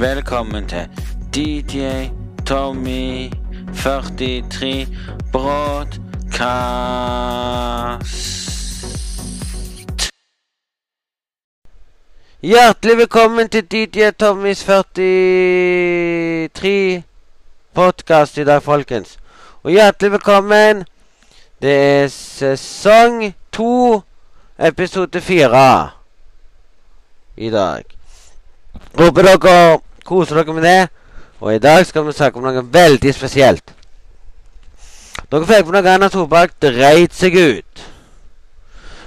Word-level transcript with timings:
Velkommen 0.00 0.68
til 0.68 0.88
DJ 1.34 1.88
Tommy 2.46 3.30
43 3.76 4.86
Broadcast. 5.32 6.00
Hjertelig 12.42 12.96
velkommen 12.96 13.48
til 13.48 13.72
DJ 13.72 14.10
Tommys 14.10 14.64
43 14.64 17.02
podkast 17.74 18.38
i 18.38 18.44
dag, 18.44 18.62
folkens. 18.62 19.18
Og 19.62 19.70
hjertelig 19.70 20.12
velkommen. 20.12 20.84
Det 21.62 22.02
er 22.02 22.08
sesong 22.08 23.34
to, 23.52 24.02
episode 24.58 25.20
fire 25.20 25.90
i 27.36 27.50
dag. 27.50 27.84
Håper 28.98 29.22
dere 29.22 29.78
koser 30.10 30.40
dere 30.40 30.54
med 30.56 30.66
det. 30.66 30.88
Og 31.40 31.54
i 31.54 31.62
dag 31.62 31.86
skal 31.86 32.04
vi 32.06 32.12
snakke 32.12 32.38
om 32.38 32.48
noe 32.48 32.64
veldig 32.72 33.14
spesielt. 33.14 33.72
Dere 35.30 35.46
fikk 35.46 35.70
med 35.70 35.78
noe 35.78 35.94
Anna 35.94 36.10
Solberg 36.10 36.52
dreit 36.62 37.14
seg 37.16 37.38
ut. 37.38 37.86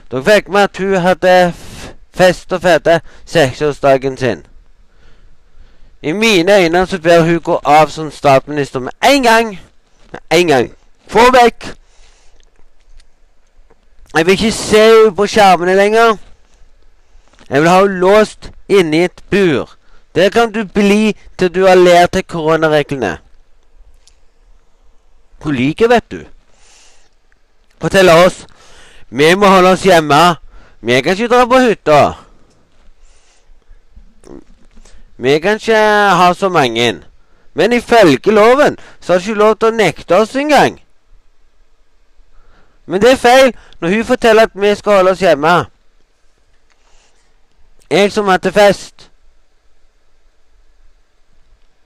Dere 0.09 0.23
fikk 0.23 0.49
med 0.49 0.69
at 0.69 0.81
hun 0.81 0.95
hadde 1.03 1.35
fest 2.13 2.53
og 2.53 2.63
fete 2.63 3.01
seksårsdagen 3.25 4.17
sin. 4.17 4.45
I 6.03 6.11
mine 6.11 6.57
øyne 6.63 6.87
så 6.87 6.99
bør 6.99 7.21
hun 7.21 7.39
gå 7.39 7.59
av 7.65 7.87
som 7.87 8.11
statsminister 8.11 8.79
med 8.79 8.91
en 9.03 9.23
gang. 9.23 9.59
En 10.31 10.47
gang. 10.47 10.71
Få 11.07 11.19
vekk! 11.31 11.73
Jeg 14.15 14.25
vil 14.25 14.31
ikke 14.31 14.51
se 14.51 14.77
henne 14.77 15.15
på 15.15 15.27
skjermene 15.27 15.75
lenger. 15.75 16.17
Jeg 17.49 17.61
vil 17.61 17.69
ha 17.69 17.79
henne 17.79 17.99
låst 17.99 18.51
inne 18.69 18.97
i 18.97 19.03
et 19.03 19.23
bur. 19.31 19.77
Der 20.15 20.29
kan 20.29 20.51
du 20.51 20.65
bli 20.65 21.15
til 21.37 21.49
du 21.55 21.65
har 21.65 21.75
lært 21.75 22.13
deg 22.13 22.27
koronareglene. 22.27 23.17
Hun 25.43 25.55
liker, 25.55 25.87
vet 25.87 26.11
du. 26.11 26.19
Forteller 27.81 28.25
oss 28.25 28.45
vi 29.15 29.35
må 29.35 29.45
holde 29.45 29.69
oss 29.69 29.83
hjemme. 29.85 30.35
Vi 30.81 31.01
kan 31.01 31.11
ikke 31.13 31.27
dra 31.27 31.45
på 31.45 31.59
hytta. 31.61 32.13
Vi 35.17 35.39
kan 35.39 35.59
ikke 35.61 35.81
ha 36.17 36.33
så 36.33 36.49
mange. 36.49 37.03
Men 37.53 37.73
ifølge 37.73 38.31
loven 38.31 38.77
så 39.01 39.13
har 39.13 39.19
du 39.19 39.29
ikke 39.29 39.39
lov 39.39 39.55
til 39.55 39.69
å 39.69 39.77
nekte 39.77 40.17
oss 40.17 40.33
engang. 40.35 40.79
Men 42.85 43.01
det 43.01 43.11
er 43.11 43.21
feil 43.21 43.53
når 43.79 43.89
hun 43.89 44.05
forteller 44.05 44.49
at 44.49 44.57
vi 44.57 44.75
skal 44.75 44.97
holde 44.97 45.13
oss 45.13 45.21
hjemme. 45.21 45.53
Jeg 47.89 48.11
som 48.11 48.27
hadde 48.33 48.51
fest 48.51 48.92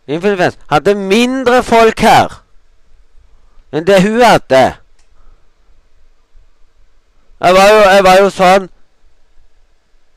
Influence 0.08 0.58
hadde 0.72 0.96
mindre 0.96 1.64
folk 1.64 2.00
her 2.00 2.42
enn 3.76 3.88
det 3.88 4.02
hun 4.02 4.22
hadde. 4.24 4.64
Jeg 7.40 7.54
var 7.54 7.68
jo, 7.70 7.80
jeg 7.94 8.04
var 8.04 8.18
jo 8.18 8.30
sånn 8.34 8.70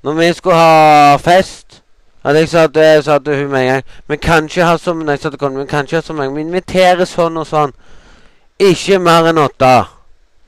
Når 0.01 0.15
vi 0.17 0.29
skulle 0.33 0.57
ha 0.57 1.17
fest 1.21 1.83
at 2.25 2.37
jeg 2.37 2.49
sa 2.49 2.67
til, 3.19 3.37
hun 3.37 3.51
med 3.51 3.61
en 3.61 3.67
gang 3.67 3.83
Vi 4.09 4.17
kan 4.17 4.45
ikke 4.45 4.65
ha 4.65 4.77
så 4.79 4.95
mange, 4.95 5.13
vi 5.59 5.67
kan 5.67 5.85
ikke 5.85 5.97
ha 5.97 6.03
så 6.03 6.13
mange. 6.13 6.35
Vi 6.35 6.41
inviterer 6.41 7.05
sånn 7.05 7.37
og 7.37 7.47
sånn. 7.47 7.73
Ikke 8.61 8.99
mer 8.99 9.31
enn 9.31 9.41
åtte. 9.41 9.73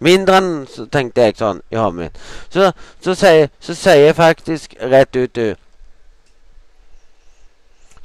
Mindre 0.05 0.37
enn 0.37 0.51
tenkte 0.93 1.29
jeg 1.29 1.39
sånn 1.39 1.63
i 1.73 1.79
hodet 1.79 1.97
mitt. 1.97 2.19
Så, 2.53 2.73
så, 3.01 3.15
sier, 3.15 3.49
så 3.61 3.75
sier 3.75 4.07
jeg 4.07 4.19
faktisk 4.19 4.75
rett 4.81 5.17
ut, 5.17 5.33
du. 5.35 5.55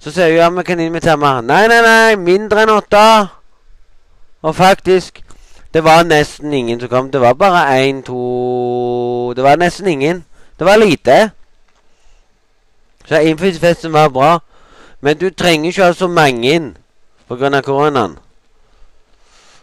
Så 0.08 0.11
sier 0.11 0.27
hun 0.27 0.38
ja, 0.38 0.50
vi 0.50 0.63
kan 0.63 0.80
invitere 0.80 1.17
mer. 1.17 1.41
Nei, 1.41 1.66
nei, 1.67 1.81
nei, 1.83 2.16
mindre 2.16 2.61
enn 2.63 2.69
åtte. 2.72 3.27
Og 4.41 4.55
faktisk 4.55 5.23
Det 5.73 5.83
var 5.83 6.03
nesten 6.03 6.53
ingen 6.53 6.80
som 6.80 6.89
kom. 6.89 7.11
Det 7.11 7.22
var 7.22 7.33
bare 7.33 7.89
én, 7.89 7.99
to 8.04 9.33
Det 9.36 9.43
var 9.43 9.55
nesten 9.55 9.87
ingen. 9.87 10.26
Det 10.59 10.65
var 10.65 10.76
lite. 10.76 11.31
Så 13.05 13.20
innflytelsesfesten 13.20 13.93
var 13.93 14.09
bra. 14.09 14.39
Men 15.02 15.17
du 15.17 15.30
trenger 15.30 15.70
ikke 15.70 15.83
ha 15.83 15.93
så 15.93 16.08
mange 16.08 16.55
inn 16.55 16.77
pga. 17.27 17.61
koronaen. 17.61 18.17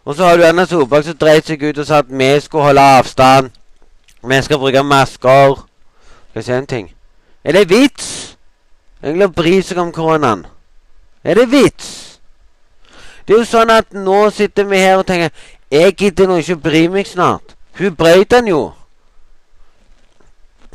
Og 0.04 0.14
så 0.14 0.24
har 0.24 0.36
du 0.36 0.42
Erna 0.42 0.66
Solberg 0.66 1.04
som 1.04 1.16
dreit 1.16 1.46
seg 1.46 1.62
ut 1.62 1.78
og 1.78 1.86
sa 1.86 1.98
at 1.98 2.06
vi 2.08 2.40
skulle 2.40 2.64
holde 2.64 2.80
avstand. 2.80 3.50
Vi 4.22 4.42
skal 4.42 4.58
bruke 4.58 4.82
masker. 4.82 5.54
Skal 6.30 6.34
jeg 6.34 6.44
si 6.44 6.52
en 6.52 6.66
ting? 6.66 6.94
Er 7.44 7.52
det 7.52 7.70
vits? 7.70 8.33
Egentlig 9.04 9.28
å 9.28 9.36
bry 9.36 9.56
seg 9.60 9.80
om 9.82 9.92
koronaen. 9.92 10.46
Er 11.24 11.36
det 11.36 11.50
vits? 11.52 11.88
Det 13.24 13.34
er 13.34 13.42
jo 13.42 13.48
sånn 13.48 13.72
at 13.72 13.92
nå 13.92 14.30
sitter 14.32 14.64
vi 14.68 14.80
her 14.80 14.98
og 15.00 15.06
tenker 15.08 15.32
Jeg 15.72 15.94
gidder 15.96 16.28
nå 16.28 16.38
ikke 16.40 16.56
å 16.56 16.64
bry 16.64 16.82
meg 16.92 17.08
snart. 17.08 17.54
Hun 17.76 17.96
brøyt 17.96 18.30
den 18.32 18.48
jo. 18.48 18.62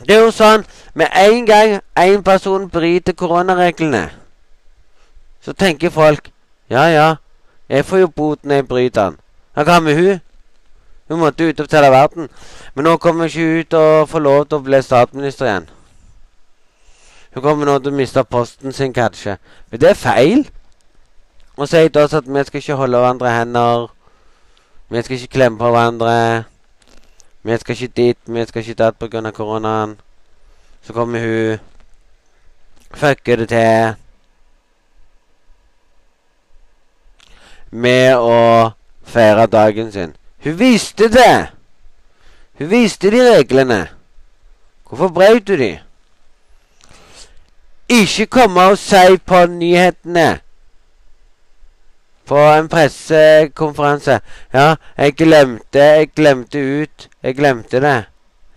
Det 0.06 0.16
er 0.16 0.24
jo 0.24 0.32
sånn 0.34 0.66
med 0.94 1.10
en 1.16 1.46
gang 1.46 1.80
en 1.96 2.24
person 2.24 2.70
bryter 2.70 3.14
koronareglene, 3.14 4.10
så 5.42 5.54
tenker 5.54 5.90
folk 5.90 6.32
Ja, 6.70 6.86
ja, 6.90 7.16
jeg 7.70 7.86
får 7.86 8.00
jo 8.00 8.08
bot 8.08 8.46
når 8.46 8.62
jeg 8.62 8.68
bryter 8.68 9.10
den. 9.10 9.18
Hva 9.58 9.80
med 9.82 9.98
hun? 9.98 10.22
Hun 11.10 11.20
måtte 11.20 11.48
ut 11.50 11.60
og 11.60 11.66
fortelle 11.66 11.90
verden. 11.90 12.30
Men 12.76 12.86
nå 12.86 12.98
kommer 12.98 13.26
hun 13.26 13.30
ikke 13.30 13.60
ut 13.60 13.74
og 13.74 14.10
får 14.10 14.20
lov 14.22 14.46
til 14.46 14.60
å 14.60 14.66
bli 14.68 14.82
statsminister 14.86 15.48
igjen. 15.50 15.70
Hun 17.34 17.44
kommer 17.44 17.66
nå 17.66 17.78
til 17.80 17.94
å 17.94 17.98
miste 17.98 18.24
posten 18.26 18.74
sin, 18.74 18.94
kanskje. 18.94 19.38
Men 19.70 19.82
det 19.82 19.90
er 19.90 20.00
feil. 20.00 20.48
Og 21.58 21.68
sier 21.70 21.90
til 21.90 22.02
oss 22.02 22.16
at 22.18 22.28
vi 22.28 22.44
skal 22.48 22.62
ikke 22.64 22.78
holde 22.80 22.98
hverandre 22.98 23.34
hender. 23.34 23.88
Vi 24.90 25.02
skal 25.04 25.18
ikke 25.18 25.34
klemme 25.38 25.60
på 25.60 25.70
hverandre. 25.70 26.44
Vi 27.44 27.58
skal 27.58 27.76
ikke 27.76 27.94
dit, 27.96 28.18
vi 28.26 28.46
skal 28.46 28.62
ikke 28.62 28.84
dit 28.84 29.00
pga. 29.00 29.32
koronaen. 29.32 30.00
Så 30.82 30.94
kommer 30.94 31.20
hun. 31.20 31.60
Fucker 32.94 33.36
det 33.36 33.50
til. 33.50 33.96
Med 37.72 38.16
å 38.18 38.72
feire 39.04 39.46
dagen 39.46 39.92
sin. 39.92 40.16
Hun 40.44 40.60
visste 40.60 41.10
det! 41.10 41.50
Hun 42.60 42.70
visste 42.70 43.12
de 43.12 43.22
reglene. 43.36 43.88
Hvorfor 44.90 45.08
brøt 45.08 45.48
du 45.48 45.58
de? 45.58 45.80
Ikke 47.90 48.26
komme 48.26 48.62
og 48.62 48.78
si 48.78 49.18
på 49.26 49.46
nyhetene 49.46 50.40
på 52.30 52.38
en 52.38 52.68
pressekonferanse 52.70 54.20
Ja, 54.54 54.76
jeg 54.98 55.14
glemte, 55.18 55.80
jeg 55.80 56.10
glemte 56.16 56.82
ut. 56.82 57.10
Jeg 57.24 57.36
glemte 57.36 57.82
det. 57.82 58.04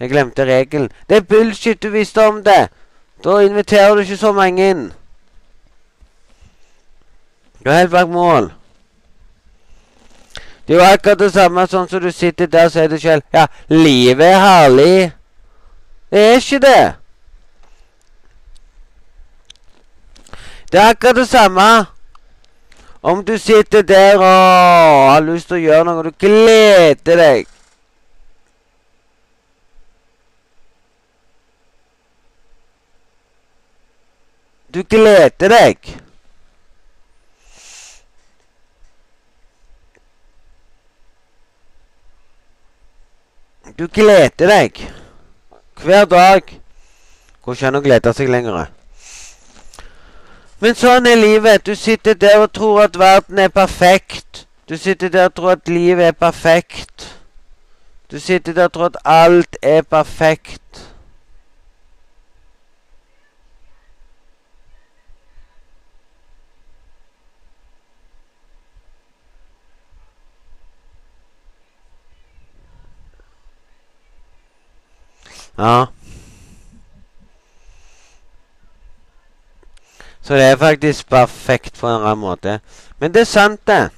Jeg 0.00 0.10
glemte 0.10 0.44
regelen. 0.44 0.90
Det 1.08 1.16
er 1.16 1.20
bullshit, 1.20 1.82
du 1.82 1.88
visste 1.88 2.26
om 2.28 2.44
det! 2.44 2.68
Da 3.24 3.38
inviterer 3.38 3.94
du 3.94 4.00
ikke 4.00 4.16
så 4.16 4.32
mange 4.32 4.70
inn. 4.70 4.92
Du 7.64 7.70
er 7.70 7.78
helt 7.78 7.90
bak 7.90 8.08
mål. 8.08 8.52
Det 10.68 10.74
er 10.76 10.78
jo 10.78 10.92
akkurat 10.92 11.18
det 11.18 11.32
samme 11.32 11.66
sånn 11.66 11.88
som 11.88 12.02
du 12.02 12.10
sitter 12.10 12.46
der 12.46 12.68
og 12.68 12.74
sier 12.74 12.90
det 12.90 13.00
selv 13.02 13.22
Ja, 13.34 13.46
livet 13.68 14.26
er 14.26 14.40
herlig. 14.42 15.12
Det 16.10 16.20
er 16.20 16.34
ikke 16.36 16.58
det. 16.66 17.01
Det 20.72 20.80
er 20.80 20.88
akkurat 20.88 21.16
det 21.16 21.28
samme 21.28 21.86
om 23.02 23.24
du 23.24 23.38
sitter 23.38 23.82
der 23.82 24.16
og 24.16 25.12
har 25.12 25.20
lyst 25.20 25.50
til 25.50 25.58
å 25.58 25.64
gjøre 25.66 25.84
noe, 25.84 26.04
du 26.06 26.14
gleder 26.22 27.18
deg. 27.18 27.48
Du 34.72 34.80
gleder 34.88 35.52
deg. 35.52 35.92
Du 43.78 43.88
gleder 43.88 44.46
deg. 44.56 44.86
Hver 45.82 46.06
dag. 46.06 46.54
Går 47.42 47.58
ikke 47.58 47.68
an 47.68 47.82
å 47.82 47.82
glede 47.84 48.14
seg 48.16 48.32
lenger. 48.32 48.70
Men 50.62 50.76
sånn 50.78 51.08
er 51.10 51.18
livet. 51.18 51.64
Du 51.66 51.74
sitter 51.74 52.14
der 52.14 52.38
og 52.38 52.52
tror 52.54 52.84
at 52.84 52.98
verden 52.98 53.40
er 53.42 53.50
perfekt. 53.50 54.44
Du 54.70 54.76
sitter 54.78 55.10
der 55.10 55.26
og 55.26 55.34
tror 55.34 55.56
at 55.56 55.68
livet 55.68 56.06
er 56.06 56.14
perfekt. 56.14 57.08
Du 58.10 58.20
sitter 58.22 58.54
der 58.54 58.70
og 58.70 58.72
tror 58.72 58.92
at 58.92 59.00
alt 59.04 59.56
er 59.62 59.82
perfekt. 59.82 60.62
Ja. 75.58 76.01
Så 80.22 80.34
det 80.34 80.42
er 80.42 80.56
faktisk 80.56 81.10
perfekt 81.10 81.78
på 81.80 81.86
en 81.86 81.94
eller 81.94 82.06
annen 82.06 82.20
måte. 82.20 82.60
Men 82.98 83.14
det 83.14 83.20
er 83.20 83.30
sant, 83.30 83.60
det. 83.66 83.90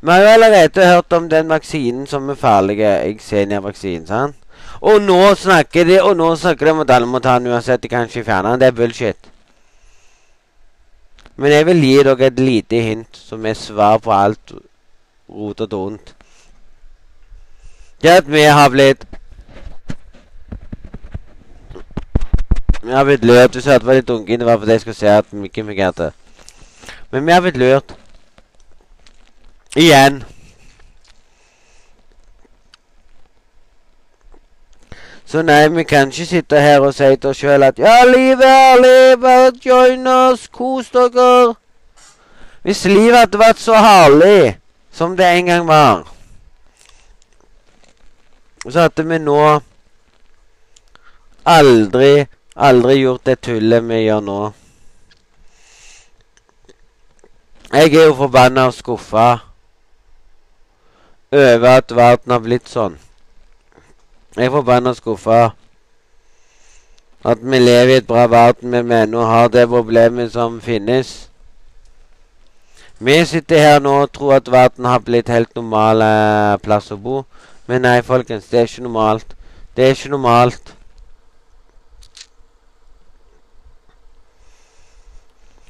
Vi 0.00 0.10
har 0.10 0.20
jo 0.20 0.28
allerede 0.28 0.86
hørt 0.86 1.12
om 1.12 1.28
den 1.28 1.48
vaksinen 1.48 2.06
som 2.06 2.28
er 2.28 2.34
farlig. 2.34 2.78
Xenia-vaksinen. 3.20 4.06
sant? 4.06 4.36
Og 4.80 5.02
nå 5.02 5.34
snakker 5.34 5.84
de 5.84 6.02
Og 6.02 6.16
nå 6.16 6.36
snakker 6.36 6.66
de 6.66 6.72
om 6.72 6.80
at 6.80 6.90
alle 6.90 7.06
må 7.06 7.18
ta 7.18 7.38
den 7.38 7.52
uansett. 7.52 7.82
De 7.82 7.88
kan 7.88 8.06
ikke 8.06 8.24
fjerne 8.24 8.50
den. 8.50 8.60
Det 8.60 8.66
er 8.66 8.72
bullshit. 8.72 9.16
Men 11.36 11.52
jeg 11.52 11.66
vil 11.66 11.82
gi 11.82 12.02
dere 12.02 12.26
et 12.26 12.38
lite 12.38 12.80
hint 12.82 13.16
som 13.16 13.46
er 13.46 13.54
svar 13.54 13.98
på 13.98 14.12
alt 14.12 14.52
rot 15.28 15.60
og 15.60 15.74
ondt. 15.74 16.14
Det 18.02 18.10
at 18.10 18.32
vi 18.32 18.42
har 18.42 18.70
blitt 18.70 19.04
Vi 22.88 22.94
har 22.94 23.04
blitt 23.04 23.24
lurt. 23.24 23.54
Du 23.54 23.60
sa 23.60 23.74
at 23.74 23.82
det 23.82 23.86
var 23.86 23.94
litt 23.98 24.10
unge. 24.10 24.36
Det 24.36 24.46
var 24.46 24.58
fordi 24.58 24.72
jeg 24.72 24.80
skulle 24.80 24.94
se 24.96 25.08
at 25.08 25.32
mikken 25.32 25.66
fungerte. 25.66 26.12
Men 27.10 27.26
vi 27.26 27.32
har 27.32 27.40
blitt 27.40 27.56
lurt. 27.56 27.92
Igjen. 29.76 30.22
Så 35.26 35.42
nei, 35.42 35.68
vi 35.68 35.84
kan 35.84 36.08
ikke 36.08 36.26
sitte 36.26 36.60
her 36.64 36.80
og 36.80 36.94
si 36.96 37.10
til 37.16 37.28
oss 37.30 37.42
sjøl 37.42 37.66
at 37.66 37.78
Ja, 37.78 37.98
livet 38.08 38.48
er 38.48 38.80
livet, 38.80 39.60
join 39.66 40.06
oss, 40.06 40.46
kos 40.48 40.88
dere. 40.88 41.54
Hvis 42.62 42.86
livet 42.88 43.18
hadde 43.18 43.38
vært 43.38 43.60
så 43.60 43.76
herlig 43.76 44.56
som 44.92 45.12
det 45.16 45.28
en 45.28 45.52
gang 45.52 45.68
var, 45.68 46.08
så 48.64 48.88
hadde 48.88 49.04
vi 49.12 49.20
nå 49.20 49.60
aldri, 51.44 52.24
aldri 52.58 53.02
gjort 53.02 53.26
det 53.26 53.38
tullet 53.46 53.84
vi 53.86 54.00
gjør 54.04 54.24
nå. 54.26 54.38
Jeg 57.68 57.92
er 57.94 58.08
jo 58.08 58.14
forbanna 58.16 58.66
og 58.66 58.74
skuffa 58.74 59.28
over 61.30 61.68
at 61.68 61.92
verden 61.94 62.32
har 62.32 62.42
blitt 62.42 62.70
sånn. 62.72 62.96
Jeg 64.36 64.48
er 64.48 64.54
forbanna 64.54 64.94
skuffa. 64.96 65.50
At 67.28 67.42
vi 67.42 67.58
lever 67.58 67.92
i 67.92 67.98
et 67.98 68.06
bra 68.06 68.24
verden, 68.30 68.70
men 68.70 68.88
vi 68.88 68.96
ennå 69.02 69.26
har 69.26 69.50
det 69.52 69.66
problemet 69.68 70.32
som 70.32 70.60
finnes. 70.64 71.28
Vi 72.98 73.18
sitter 73.26 73.62
her 73.62 73.82
nå 73.82 73.92
og 74.04 74.12
tror 74.14 74.38
at 74.38 74.50
verden 74.50 74.88
har 74.88 75.02
blitt 75.04 75.28
helt 75.28 75.52
normal 75.54 76.02
eh, 76.02 76.56
plass 76.62 76.90
å 76.94 76.96
bo. 76.98 77.24
Men 77.68 77.84
nei, 77.84 78.00
folkens, 78.02 78.48
det 78.48 78.62
er 78.62 78.70
ikke 78.70 78.86
normalt. 78.86 79.36
Det 79.76 79.84
er 79.84 79.94
ikke 79.94 80.14
normalt. 80.14 80.77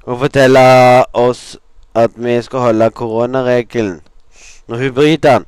Å 0.09 0.17
fortelle 0.17 0.61
oss 1.21 1.59
at 1.93 2.15
vi 2.17 2.39
skal 2.43 2.63
holde 2.71 2.87
koronaregelen 2.97 3.99
når 4.69 4.85
hun 4.85 4.95
bryter 4.97 5.35
den. 5.39 5.45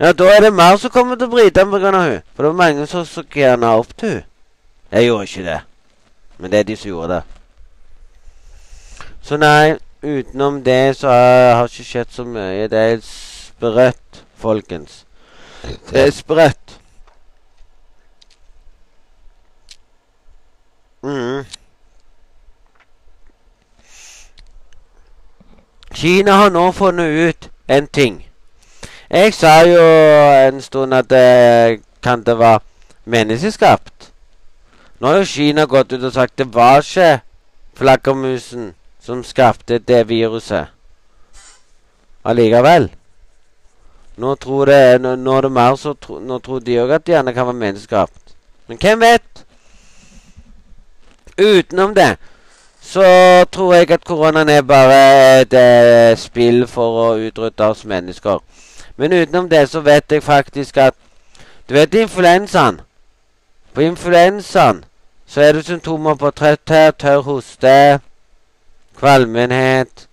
Ja, 0.00 0.12
da 0.12 0.28
er 0.32 0.40
det 0.46 0.52
mer 0.54 0.76
som 0.80 0.92
kommer 0.94 1.18
til 1.18 1.28
å 1.28 1.34
bryte 1.34 1.60
den 1.60 1.70
pga. 1.72 1.90
hun. 1.92 2.22
For 2.34 2.42
det 2.42 2.52
var 2.52 2.56
mange 2.56 2.86
som 2.86 3.04
så 3.04 3.24
gjerne 3.34 3.74
opp 3.76 3.92
til 3.96 4.14
hun. 4.14 4.24
Jeg 4.92 5.06
gjorde 5.06 5.24
ikke 5.24 5.44
det. 5.44 5.60
Men 6.38 6.50
det 6.50 6.58
er 6.58 6.62
de 6.62 6.76
som 6.76 6.88
gjorde 6.88 7.14
det. 7.14 7.22
Så 9.22 9.36
nei, 9.36 9.76
utenom 10.02 10.62
det 10.64 10.96
så 10.96 11.08
har 11.08 11.66
det 11.66 11.72
ikke 11.72 11.84
skjedd 11.84 12.12
så 12.14 12.24
mye. 12.24 12.68
Det 12.68 12.78
er 12.78 12.98
sprøtt, 13.04 14.24
folkens. 14.36 15.04
Det 15.90 16.06
er 16.06 16.10
sprøtt. 16.10 16.80
Mm. 21.02 21.44
Kina 25.94 26.32
har 26.32 26.50
nå 26.50 26.72
funnet 26.72 27.28
ut 27.28 27.50
en 27.68 27.86
ting. 27.86 28.26
Jeg 29.10 29.34
sa 29.34 29.62
jo 29.64 29.84
en 30.48 30.60
stund 30.60 30.94
at 30.94 31.10
det 31.10 31.80
kan 32.02 32.22
det 32.22 32.38
være 32.38 32.60
menneskeskapt. 33.04 34.10
Nå 35.00 35.06
har 35.06 35.16
jo 35.16 35.24
Kina 35.24 35.64
gått 35.64 35.92
ut 35.92 36.04
og 36.04 36.12
sagt 36.12 36.38
det 36.38 36.54
var 36.54 36.82
ikke 36.84 37.20
flaggermusen 37.78 38.74
som 39.00 39.24
skapte 39.24 39.78
det 39.78 40.08
viruset. 40.08 40.66
Allikevel. 42.24 42.90
Nå 44.16 44.34
tror 44.34 44.66
det 44.66 45.00
nå, 45.00 45.14
nå 45.16 45.40
det 45.40 45.50
mer 45.52 45.76
tro, 45.76 46.18
Nå 46.18 46.38
tror 46.38 46.60
de 46.60 46.80
òg 46.82 46.90
at 46.90 47.06
det 47.06 47.14
gjerne 47.14 47.32
kan 47.34 47.46
være 47.46 47.62
menneskeskapt. 47.62 48.34
Men 48.66 48.78
hvem 48.78 49.00
vet? 49.00 49.44
Utenom 51.38 51.94
det 51.94 52.16
så 52.88 53.44
tror 53.52 53.74
jeg 53.74 53.90
at 53.90 54.04
koronaen 54.04 54.48
er 54.48 54.62
bare 54.62 55.40
et 55.40 55.52
eh, 55.52 56.16
spill 56.16 56.62
for 56.66 57.00
å 57.02 57.08
utrydde 57.20 57.66
oss 57.66 57.84
mennesker. 57.84 58.38
Men 58.96 59.12
utenom 59.12 59.50
det 59.50 59.66
så 59.68 59.82
vet 59.84 60.12
jeg 60.12 60.22
faktisk 60.22 60.76
at 60.76 60.94
Du 61.68 61.74
vet 61.74 61.94
influensaen? 61.94 62.80
På 63.74 63.80
influensaen 63.84 64.84
så 65.26 65.40
er 65.40 65.52
det 65.52 65.66
symptomer 65.66 66.14
på 66.14 66.30
trøtthet, 66.30 66.96
tørr 66.96 67.20
hoste, 67.20 68.00
kvalmenhet 68.96 70.08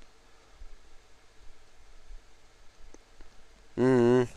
mm. 3.76 4.28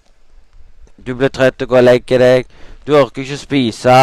Du 1.07 1.15
blir 1.15 1.29
trøtt 1.29 1.63
og 1.63 1.69
går 1.69 1.83
og 1.83 1.85
legger 1.85 2.23
deg. 2.23 2.47
Du 2.87 2.95
orker 2.95 3.23
ikke 3.23 3.35
å 3.35 3.43
spise. 3.43 3.99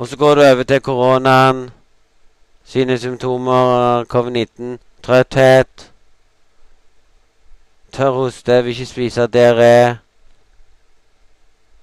Og 0.00 0.08
så 0.08 0.16
går 0.16 0.34
du 0.34 0.40
over 0.40 0.62
til 0.62 0.80
koronaen. 0.80 1.70
Sine 2.64 2.98
symptomer, 2.98 4.04
covid-19, 4.04 4.78
trøtthet 5.02 5.92
Tørr 7.92 8.10
hoste, 8.10 8.62
vil 8.62 8.70
ikke 8.70 8.86
spise 8.86 9.26
dere. 9.26 9.98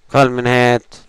Kvalmenhet. 0.09 1.05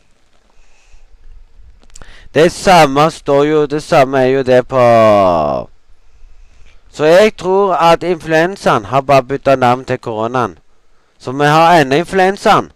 Det 2.35 2.53
samme 2.53 3.11
står 3.11 3.43
jo 3.43 3.67
Det 3.67 3.83
samme 3.83 4.19
er 4.19 4.27
jo 4.27 4.43
det 4.43 4.69
på 4.69 4.83
Så 6.91 7.05
jeg 7.05 7.37
tror 7.37 7.75
at 7.75 8.03
influensaen 8.03 8.85
har 8.85 9.01
bare 9.01 9.23
bytta 9.23 9.57
navn 9.57 9.85
til 9.85 9.99
koronaen. 9.99 10.59
Så 11.19 11.33
vi 11.33 11.45
har 11.45 11.81
ennå 11.81 11.97
influensaen. 11.97 12.73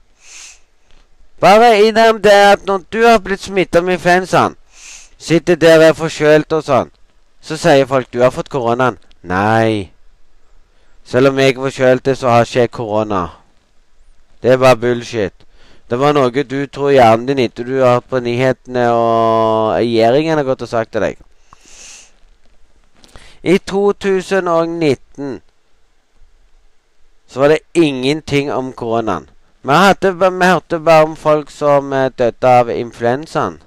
Bare 1.42 1.82
innrøm 1.82 2.22
det 2.22 2.30
at 2.30 2.66
når 2.66 2.84
du 2.92 3.00
har 3.02 3.18
blitt 3.18 3.42
smitta 3.42 3.80
med 3.82 3.98
influensaen, 3.98 4.54
sitter 5.18 5.56
der 5.58 5.80
og 5.80 5.84
er 5.88 5.96
forkjølt 5.98 6.54
og 6.54 6.62
sånn, 6.62 6.92
så 7.42 7.58
sier 7.58 7.88
folk 7.90 8.12
du 8.14 8.20
har 8.22 8.30
fått 8.30 8.50
koronaen. 8.52 9.00
Nei. 9.26 9.90
Selv 11.02 11.32
om 11.32 11.40
jeg 11.42 11.56
er 11.56 11.64
forkjølt, 11.64 12.12
så 12.18 12.30
har 12.30 12.46
ikke 12.46 12.60
jeg 12.60 12.70
korona. 12.78 13.24
Det 14.42 14.54
er 14.54 14.62
bare 14.62 14.78
bullshit. 14.78 15.34
Det 15.90 15.98
var 15.98 16.14
noe 16.14 16.30
du 16.30 16.66
tror 16.70 16.94
hjernen 16.94 17.26
din 17.26 17.42
etter 17.42 17.66
du 17.66 17.74
har 17.80 17.98
hørt 17.98 18.08
på 18.08 18.22
nyhetene 18.22 18.86
og 18.94 19.74
regjeringen 19.74 20.38
har 20.38 20.46
gått 20.46 20.62
og 20.62 20.70
sagt 20.70 20.94
til 20.94 21.02
deg. 21.02 21.18
I 23.42 23.58
2019 23.58 25.40
så 27.26 27.40
var 27.40 27.48
det 27.50 27.64
ingenting 27.74 28.52
om 28.54 28.72
koronaen. 28.72 29.26
Vi, 29.62 29.72
hadde, 29.72 30.14
vi 30.14 30.44
hørte 30.44 30.80
bare 30.80 31.04
om 31.04 31.16
folk 31.16 31.50
som 31.50 31.92
eh, 31.92 32.10
døde 32.18 32.48
av 32.48 32.70
influensaen. 32.70 33.60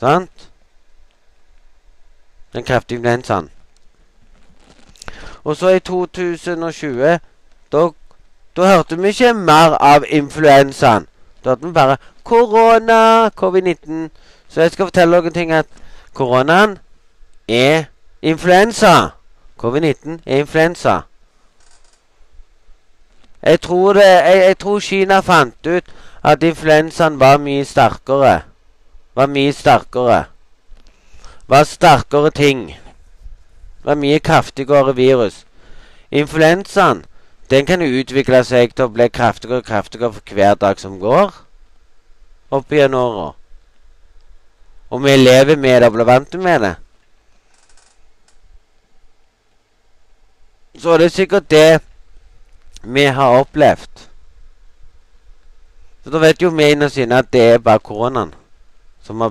Sant? 0.00 0.50
Den 2.52 2.64
kraftige 2.64 2.98
influensaen. 2.98 3.50
Og 5.44 5.56
så 5.56 5.68
i 5.68 5.78
2020 5.78 7.18
da, 7.72 7.88
da 8.56 8.74
hørte 8.74 8.98
vi 9.00 9.08
ikke 9.08 9.32
mer 9.34 9.78
av 9.80 10.04
influensaen. 10.08 11.06
Da 11.44 11.50
hørte 11.50 11.66
vi 11.66 11.72
bare 11.72 11.96
korona, 12.24 13.28
covid-19. 13.28 14.10
Så 14.48 14.60
jeg 14.60 14.70
skal 14.70 14.86
fortelle 14.86 15.16
noen 15.16 15.32
ting 15.32 15.52
at 15.52 15.66
koronaen 16.14 16.76
er 17.48 17.84
influensa. 18.22 19.16
Covid-19 19.58 20.20
er 20.26 20.44
influensa. 20.44 21.00
Jeg 23.42 23.60
tror, 23.60 23.92
det, 23.92 24.04
jeg, 24.06 24.44
jeg 24.46 24.58
tror 24.58 24.80
Kina 24.80 25.20
fant 25.20 25.66
ut 25.66 25.94
at 26.22 26.42
influensaen 26.42 27.18
var 27.20 27.40
mye 27.42 27.64
sterkere. 27.64 28.42
Var 29.14 29.26
mye 29.26 29.52
sterkere. 29.52 30.24
Var 31.48 31.64
sterkere 31.64 32.30
ting 32.30 32.70
var 33.82 33.94
mye 33.94 34.18
kraftigere 34.18 34.96
virus. 34.96 35.44
Influensaen 36.10 37.04
den 37.50 37.66
kan 37.66 37.82
utvikle 37.82 38.44
seg 38.44 38.74
til 38.76 38.86
å 38.86 38.92
bli 38.92 39.08
kraftigere 39.12 39.60
og 39.60 39.66
kraftigere 39.66 40.14
for 40.14 40.34
hver 40.34 40.54
dag 40.56 40.80
som 40.80 40.98
går 41.00 41.34
opp 42.52 42.72
gjennom 42.72 43.16
åra. 43.16 43.28
Og 44.92 45.02
vi 45.04 45.16
lever 45.16 45.56
med 45.56 45.80
det 45.80 45.88
og 45.88 45.96
blir 45.96 46.08
vant 46.08 46.34
med 46.34 46.60
det. 46.60 46.74
Så 50.80 50.96
det 50.98 51.08
er 51.08 51.16
sikkert 51.16 51.50
det 51.50 51.80
vi 52.82 53.04
har 53.04 53.38
opplevd. 53.40 54.08
Så 56.04 56.10
da 56.10 56.18
vet 56.18 56.42
jo 56.42 56.50
vi 56.50 56.70
innerst 56.70 56.98
inne 56.98 57.18
at 57.22 57.32
det 57.32 57.42
er 57.54 57.58
bare 57.58 57.78
koronaen 57.78 58.34
som 59.02 59.20
har 59.20 59.30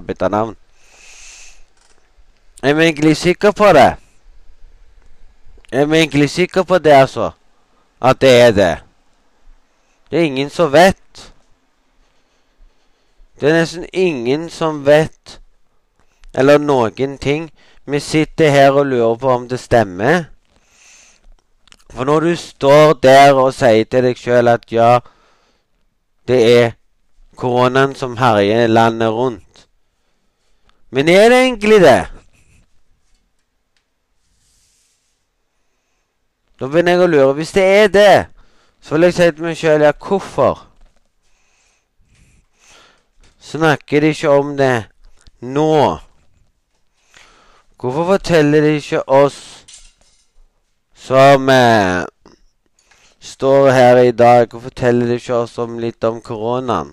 bytta 0.00 0.28
navn. 0.28 0.56
Er 2.62 2.74
vi 2.74 2.84
egentlig 2.84 3.16
sikre 3.16 3.52
på 3.52 3.72
det? 3.72 3.96
Er 5.72 5.84
vi 5.84 5.96
egentlig 5.98 6.30
sikre 6.30 6.64
på 6.64 6.78
det, 6.78 6.92
altså? 6.92 7.30
At 8.00 8.20
det 8.20 8.40
er 8.40 8.50
det? 8.50 8.78
Det 10.10 10.18
er 10.18 10.22
ingen 10.24 10.50
som 10.50 10.72
vet. 10.72 11.32
Det 13.40 13.48
er 13.48 13.60
nesten 13.60 13.86
ingen 13.92 14.48
som 14.50 14.86
vet 14.86 15.40
eller 16.34 16.58
noen 16.58 17.18
ting. 17.18 17.50
Vi 17.84 18.00
sitter 18.00 18.50
her 18.50 18.70
og 18.70 18.86
lurer 18.86 19.14
på 19.16 19.30
om 19.30 19.48
det 19.48 19.60
stemmer. 19.60 20.24
For 21.90 22.04
når 22.04 22.20
du 22.20 22.36
står 22.36 22.92
der 22.92 23.32
og 23.32 23.54
sier 23.56 23.84
til 23.88 24.04
deg 24.04 24.18
sjøl 24.20 24.50
at 24.52 24.66
ja, 24.72 24.98
det 26.28 26.40
er 26.52 26.70
koronaen 27.36 27.94
som 27.96 28.16
herjer 28.20 28.66
landet 28.66 29.12
rundt 29.14 29.68
Men 30.90 31.08
er 31.08 31.28
det 31.28 31.38
egentlig 31.42 31.80
det? 31.80 32.06
Da 36.58 36.66
begynner 36.66 36.96
jeg 36.96 37.02
å 37.04 37.06
lure. 37.06 37.34
Hvis 37.38 37.52
det 37.54 37.64
er 37.64 37.90
det, 37.92 38.14
så 38.80 38.94
vil 38.96 39.06
jeg 39.06 39.14
si 39.14 39.28
til 39.30 39.44
meg 39.44 39.58
sjøl 39.60 39.84
ja, 39.84 39.92
hvorfor? 39.92 40.64
Snakker 43.38 44.00
de 44.00 44.10
ikke 44.14 44.32
om 44.32 44.56
det 44.58 44.88
nå? 45.40 45.98
Hvorfor 47.78 48.08
forteller 48.14 48.64
de 48.64 48.74
ikke 48.80 49.04
oss 49.08 49.57
som 51.08 51.48
eh, 51.48 52.04
står 53.20 53.70
her 53.70 53.96
i 53.96 54.10
dag, 54.10 54.54
og 54.54 54.62
forteller 54.62 55.14
ikke 55.14 55.34
oss 55.34 55.58
om 55.58 55.78
litt 55.80 56.04
om 56.04 56.20
koronaen? 56.20 56.90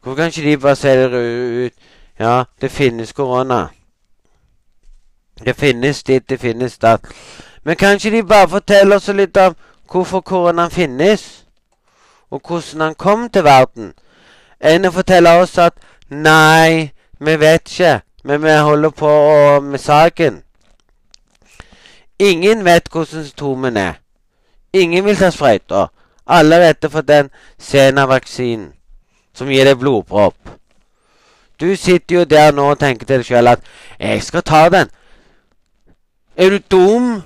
Hvorfor 0.00 0.16
kan 0.16 0.30
ikke 0.32 0.50
de 0.50 0.56
bare 0.56 0.76
se 0.76 0.94
det 0.96 1.10
ut? 1.66 1.72
Ja, 2.18 2.44
det 2.60 2.70
finnes 2.70 3.12
korona. 3.12 3.66
Det 5.44 5.56
finnes 5.56 6.02
dit, 6.02 6.28
det 6.28 6.40
finnes 6.40 6.78
datt. 6.78 7.04
Men 7.64 7.76
kan 7.76 7.94
ikke 7.94 8.10
de 8.10 8.22
bare 8.22 8.48
fortelle 8.48 8.96
oss 8.96 9.08
litt 9.08 9.36
om 9.36 9.56
hvorfor 9.90 10.20
koronaen 10.20 10.70
finnes? 10.70 11.44
Og 12.30 12.40
hvordan 12.40 12.80
han 12.80 12.94
kom 12.94 13.28
til 13.28 13.44
verden? 13.44 13.92
Enn 14.60 14.88
å 14.88 14.94
fortelle 14.94 15.34
oss 15.42 15.58
at 15.58 15.76
nei, 16.08 16.94
vi 17.20 17.36
vet 17.36 17.68
ikke, 17.68 18.00
men 18.24 18.42
vi 18.42 18.56
holder 18.56 18.96
på 18.96 19.12
med 19.60 19.80
saken. 19.80 20.40
Ingen 22.22 22.64
vet 22.64 22.88
hvordan 22.92 23.24
symptomene 23.24 23.80
er. 23.80 23.94
Ingen 24.72 25.04
vil 25.04 25.16
ta 25.18 25.30
sprøyter. 25.34 25.88
Alle 26.26 26.58
vet 26.62 26.82
det 26.82 26.90
for 26.92 27.00
den 27.02 27.30
Sena-vaksinen 27.58 28.68
som 29.34 29.48
gir 29.50 29.66
deg 29.66 29.80
blodpropp. 29.80 30.36
Du 31.60 31.74
sitter 31.76 32.20
jo 32.20 32.24
der 32.24 32.52
nå 32.54 32.68
og 32.70 32.78
tenker 32.78 33.06
til 33.06 33.22
deg 33.22 33.26
sjøl 33.26 33.48
at 33.48 33.60
'jeg 33.98 34.22
skal 34.22 34.42
ta 34.42 34.68
den'. 34.68 34.90
Er 36.36 36.50
du 36.50 36.58
dum? 36.70 37.22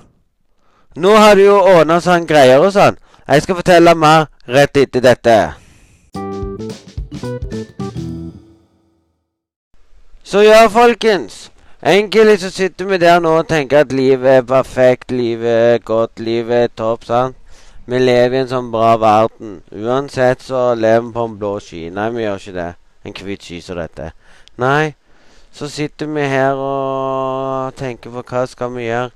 Nå 0.95 1.15
har 1.15 1.35
du 1.35 1.41
jo 1.41 1.59
ordna 1.61 1.99
sånn 1.99 2.27
greier 2.27 2.59
og 2.59 2.73
sånn. 2.73 2.97
Jeg 3.27 3.41
skal 3.41 3.55
fortelle 3.55 3.95
mer 3.95 4.25
rett 4.47 4.77
etter 4.77 4.99
dette. 4.99 5.53
Så 10.23 10.41
ja, 10.41 10.67
folkens. 10.67 11.51
Egentlig 11.83 12.39
så 12.39 12.49
sitter 12.49 12.85
vi 12.85 12.97
der 12.97 13.19
nå 13.21 13.35
og 13.37 13.47
tenker 13.47 13.83
at 13.83 13.91
livet 13.93 14.31
er 14.39 14.41
perfekt, 14.41 15.11
livet 15.11 15.75
er 15.75 15.83
godt, 15.85 16.19
livet 16.19 16.55
er 16.57 16.71
topp, 16.73 17.03
sant? 17.05 17.35
Vi 17.85 17.99
lever 18.01 18.33
i 18.33 18.39
en 18.41 18.49
sånn 18.49 18.71
bra 18.73 18.95
verden. 18.97 19.59
Uansett 19.69 20.41
så 20.41 20.71
lever 20.73 21.05
vi 21.05 21.13
på 21.13 21.25
en 21.27 21.35
blå 21.37 21.51
sky. 21.61 21.83
Nei, 21.93 22.07
vi 22.15 22.25
gjør 22.25 22.41
ikke 22.41 22.55
det. 22.55 22.65
En 23.05 23.15
hvit 23.19 23.45
sky 23.45 23.59
som 23.61 23.77
dette. 23.77 24.09
Nei, 24.57 24.95
så 25.53 25.69
sitter 25.69 26.09
vi 26.17 26.25
her 26.25 26.57
og 26.57 27.77
tenker 27.77 28.09
på 28.09 28.25
hva 28.25 28.43
skal 28.49 28.73
vi 28.73 28.89
gjøre 28.89 29.13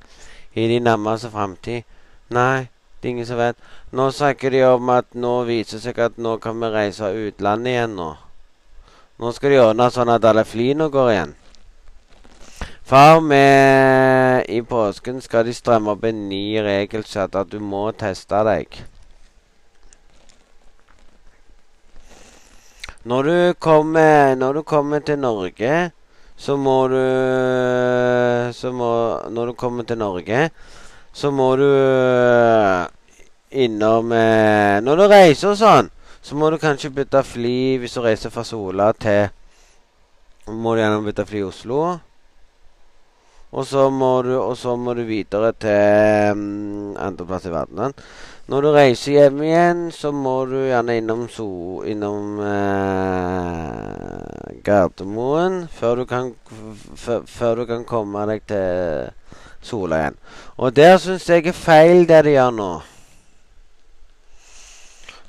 i 0.54 0.70
de 0.70 0.80
nærmeste 0.86 1.34
framtid? 1.34 1.90
Nei, 2.30 2.70
det 3.02 3.10
er 3.10 3.16
ingen 3.16 3.32
som 3.32 3.42
vet. 3.42 3.58
Nå 3.90 4.12
snakker 4.14 4.54
de 4.54 4.62
om 4.70 4.94
at 4.94 5.10
nå 5.18 5.40
viser 5.50 5.82
seg 5.82 5.98
at 5.98 6.22
nå 6.22 6.38
kan 6.38 6.62
vi 6.62 6.70
reise 6.78 7.10
utlandet 7.10 7.74
igjen 7.74 7.98
nå. 7.98 8.12
Nå 9.18 9.34
skal 9.34 9.50
de 9.50 9.64
ordne 9.66 9.90
sånn 9.90 10.14
at 10.14 10.30
alle 10.30 10.46
flyene 10.46 10.94
går 10.94 11.16
igjen. 11.18 11.40
Far 12.92 13.22
med 13.22 14.46
I 14.50 14.62
påsken 14.68 15.22
skal 15.24 15.46
de 15.48 15.54
strømme 15.56 15.94
opp 15.94 16.02
en 16.04 16.26
ny 16.28 16.60
regelsett 16.60 17.38
at 17.40 17.48
du 17.48 17.62
må 17.64 17.86
teste 17.96 18.42
deg. 18.44 18.68
Når 23.08 23.30
du 23.30 23.38
kommer, 23.64 24.36
når 24.36 24.60
du 24.60 24.62
kommer 24.68 25.00
til 25.08 25.22
Norge 25.24 25.72
så 26.36 26.58
må 26.58 26.76
du 26.92 27.00
Så 28.60 28.74
må 28.76 28.92
Når 29.30 29.46
du 29.46 29.54
kommer 29.54 29.88
til 29.88 29.98
Norge, 29.98 30.50
så 31.14 31.32
må 31.32 31.56
du 31.56 31.72
innom 33.52 34.12
eh, 34.12 34.84
Når 34.84 34.96
du 34.96 35.08
reiser 35.08 35.56
og 35.56 35.60
sånn, 35.64 35.92
så 36.20 36.36
må 36.36 36.52
du 36.52 36.60
kanskje 36.60 36.92
bytte 36.92 37.24
fly 37.24 37.58
hvis 37.80 37.96
du 37.96 38.04
reiser 38.04 38.36
fra 38.36 38.44
Sola 38.44 38.92
til 38.92 39.30
Må 40.52 40.76
du 40.76 40.84
gjennom 40.84 41.08
bytte 41.08 41.30
fly 41.32 41.46
i 41.46 41.52
Oslo. 41.56 41.84
Og 43.52 43.66
så 43.68 43.90
må 43.92 44.22
du, 44.24 44.38
må 44.80 44.94
du 44.96 45.02
videre 45.04 45.52
til 45.60 46.32
um, 46.32 46.96
andreplass 46.96 47.46
i 47.46 47.52
verden. 47.52 47.94
Når 48.48 48.62
du 48.62 48.70
reiser 48.72 49.12
hjem 49.12 49.42
igjen, 49.44 49.82
så 49.96 50.12
må 50.12 50.46
du 50.48 50.58
gjerne 50.66 50.98
innom, 51.00 51.28
so, 51.32 51.48
innom 51.88 52.40
eh, 52.44 54.12
Gardermoen 54.66 55.68
før 55.72 56.02
du, 56.02 56.06
kan, 56.10 56.34
før 57.28 57.62
du 57.62 57.66
kan 57.70 57.86
komme 57.88 58.26
deg 58.28 58.44
til 58.52 59.12
Sola 59.64 60.02
igjen. 60.02 60.20
Og 60.58 60.76
der 60.76 60.98
syns 61.00 61.30
jeg 61.30 61.48
er 61.48 61.56
feil, 61.56 62.08
det 62.10 62.26
de 62.28 62.36
gjør 62.36 62.52
nå. 62.58 62.72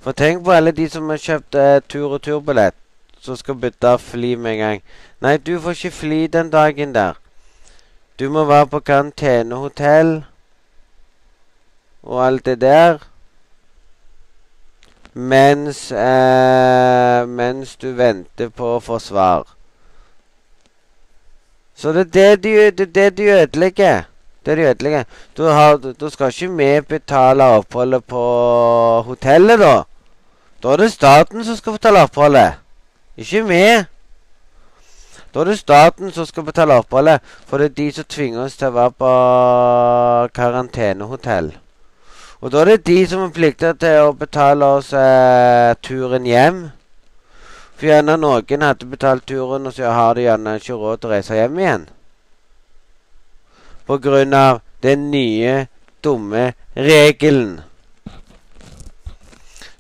For 0.03 0.19
tenk 0.19 0.43
på 0.43 0.55
alle 0.57 0.75
de 0.75 0.89
som 0.91 1.11
har 1.15 1.23
kjøpt 1.23 1.55
eh, 1.63 1.79
tur- 1.87 2.17
og 2.17 2.23
turbillett, 2.27 2.79
som 3.23 3.39
skal 3.39 3.55
bytte 3.63 3.99
fly 4.03 4.35
med 4.35 4.57
en 4.57 4.63
gang. 4.65 4.83
Nei, 5.23 5.37
du 5.39 5.61
får 5.63 5.79
ikke 5.79 5.99
fly 6.01 6.25
den 6.27 6.51
dagen 6.51 6.95
der. 6.95 7.22
Du 8.23 8.29
må 8.31 8.45
være 8.47 8.67
på 8.71 8.79
karantenehotell 8.87 10.11
og 12.03 12.27
alt 12.27 12.45
det 12.47 12.61
der. 12.61 12.99
Mens, 15.15 15.81
eh, 15.91 17.29
mens 17.29 17.75
du 17.77 17.89
venter 17.99 18.53
på 18.55 18.77
å 18.77 18.79
få 18.81 19.01
svar. 19.03 19.43
Så 21.75 21.91
det 21.97 22.05
er 22.07 22.13
det 22.15 22.45
de, 22.45 22.71
det, 22.71 22.95
det 22.95 23.09
de 23.19 23.27
ødelegger. 23.41 24.07
Det 24.47 24.57
de 24.57 24.71
ødelegger. 24.71 25.05
Du, 25.37 25.43
har, 25.43 25.77
du 25.77 26.11
skal 26.11 26.31
ikke 26.31 26.57
vi 26.57 26.81
betale 26.95 27.45
oppholdet 27.59 28.05
på 28.05 28.23
hotellet, 29.07 29.59
da. 29.59 29.83
Da 30.63 30.77
er 30.77 30.85
det 30.85 30.93
staten 30.95 31.43
som 31.45 31.59
skal 31.59 31.81
betale 31.81 32.07
oppholdet. 32.07 32.63
Ikke 33.17 33.43
vi. 33.51 33.65
Da 35.33 35.41
er 35.41 35.49
det 35.49 35.59
staten 35.59 36.13
som 36.13 36.27
skal 36.29 36.45
betale 36.45 36.77
oppholdet, 36.77 37.23
for 37.49 37.59
det 37.59 37.71
er 37.71 37.77
de 37.79 37.93
som 37.97 38.05
tvinger 38.05 38.45
oss 38.45 38.57
til 38.61 38.69
å 38.69 38.77
være 38.77 38.93
på 39.01 39.13
karantenehotell. 40.37 41.55
Og 42.43 42.53
da 42.53 42.61
er 42.61 42.73
det 42.73 42.87
de 42.91 42.99
som 43.09 43.23
er 43.25 43.33
plikta 43.33 43.71
til 43.73 44.11
å 44.11 44.13
betale 44.19 44.69
oss 44.77 44.91
eh, 44.93 45.73
turen 45.81 46.29
hjem. 46.29 46.61
For 47.79 47.89
gjerne 47.89 48.19
noen 48.21 48.67
hadde 48.67 48.91
betalt 48.91 49.25
turen, 49.31 49.67
og 49.67 49.73
så 49.73 49.95
har 49.95 50.19
de 50.19 50.27
gjerne 50.27 50.57
ikke 50.61 50.77
råd 50.77 51.01
til 51.01 51.09
å 51.09 51.15
reise 51.15 51.39
hjem 51.39 51.59
igjen. 51.63 51.89
På 53.89 53.99
grunn 54.03 54.37
av 54.37 54.61
den 54.85 55.09
nye, 55.15 55.67
dumme 56.05 56.53
regelen. 56.77 57.61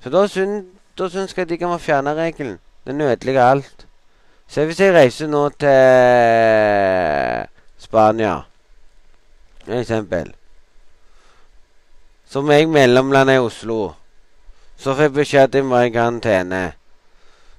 Så 0.02 0.10
da 0.10 0.26
syns, 0.30 1.36
jeg 1.36 1.48
de 1.50 1.60
kan 1.60 1.78
fjerne 1.78 2.16
regelen. 2.16 2.60
Den 2.86 3.00
ødelegger 3.04 3.42
alt. 3.44 3.86
Se 4.52 4.64
hvis 4.68 4.80
jeg 4.80 4.92
reiser 4.92 5.30
nå 5.32 5.46
til 5.56 5.70
Spania, 7.80 8.34
for 9.64 9.78
eksempel. 9.78 10.34
Som 12.28 12.50
jeg 12.52 12.68
mellomlande 12.68 13.38
i 13.38 13.40
Oslo. 13.40 13.94
Så 14.76 14.92
får 14.92 15.02
jeg 15.02 15.14
beskjed 15.16 15.48
at 15.48 15.54
jeg 15.54 15.64
må 15.64 15.80
i 15.80 15.88
karantene. 15.94 16.72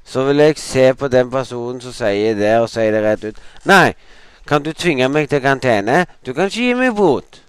Så 0.05 0.27
vil 0.27 0.37
jeg 0.45 0.57
se 0.61 0.93
på 0.93 1.07
den 1.07 1.31
personen 1.31 1.81
som 1.81 1.97
sier 1.97 2.37
det, 2.37 2.53
og 2.61 2.69
sier 2.69 2.93
det 2.93 3.01
rett 3.01 3.25
ut. 3.25 3.41
Nei, 3.65 3.95
kan 4.45 4.61
du 4.61 4.69
tvinge 4.73 5.09
meg 5.09 5.29
til 5.33 5.41
karantene? 5.41 6.05
Du 6.21 6.33
kan 6.33 6.45
ikke 6.45 6.61
gi 6.61 6.73
meg 6.77 6.93
bot. 6.93 7.41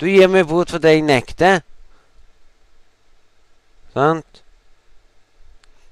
Du 0.00 0.08
gir 0.08 0.32
meg 0.32 0.48
bot 0.48 0.72
fordi 0.72 0.96
jeg 0.96 1.04
nekter. 1.04 1.60
Sant? 3.92 4.47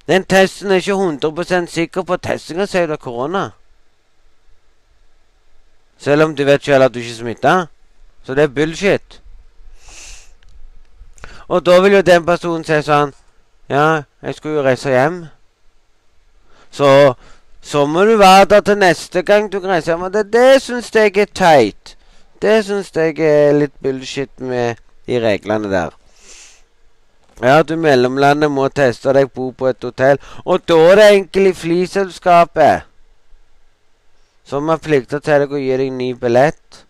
Den 0.06 0.25
testen 0.25 0.70
er 0.70 0.82
ikke 0.82 0.92
100 0.92 1.66
sikker 1.66 2.02
på. 2.02 2.16
Testinga 2.16 2.66
sier 2.66 2.86
du 2.86 2.92
har 2.92 3.02
korona. 3.02 3.50
Selv 5.98 6.22
om 6.22 6.36
du 6.36 6.44
vet 6.44 6.64
selv 6.64 6.84
at 6.84 6.94
du 6.94 6.98
ikke 6.98 7.10
er 7.10 7.14
smitta. 7.14 7.54
Så 8.22 8.34
det 8.34 8.42
er 8.42 8.54
bullshit. 8.54 9.22
Og 11.48 11.66
da 11.66 11.80
vil 11.80 11.92
jo 11.92 12.02
den 12.02 12.26
personen 12.26 12.64
si 12.64 12.82
sånn 12.82 13.14
Ja, 13.70 14.02
jeg 14.22 14.34
skulle 14.34 14.60
jo 14.60 14.66
reise 14.66 14.90
hjem. 14.90 15.25
Så 16.70 17.14
så 17.66 17.86
må 17.86 18.04
du 18.04 18.16
være 18.18 18.44
der 18.44 18.60
til 18.60 18.78
neste 18.78 19.22
gang 19.22 19.52
du 19.52 19.60
kan 19.60 19.70
reise. 19.70 19.94
Og 19.94 20.12
det, 20.14 20.28
det 20.32 20.62
syns 20.62 20.90
jeg 20.94 21.16
er 21.18 21.26
teit. 21.34 21.96
Det 22.42 22.60
syns 22.64 22.92
jeg 22.94 23.18
er 23.18 23.56
litt 23.58 23.75
bullshit 23.82 24.30
med 24.38 24.78
de 25.06 25.18
reglene 25.18 25.70
der. 25.72 25.90
Ja, 27.43 27.62
du 27.62 27.76
mellomlandet 27.76 28.49
må 28.49 28.69
teste 28.73 29.12
deg, 29.12 29.28
bo 29.35 29.50
på 29.52 29.69
et 29.69 29.83
hotell. 29.85 30.21
Og 30.45 30.64
da 30.64 30.76
er 30.90 30.97
det 30.97 31.09
egentlig 31.11 31.57
flyselskapet 31.61 32.87
som 34.47 34.71
har 34.71 34.81
plikta 34.81 35.21
til 35.21 35.43
deg 35.43 35.52
å 35.52 35.61
gi 35.61 35.76
deg 35.83 35.93
ny 35.93 36.12
billett. 36.16 36.85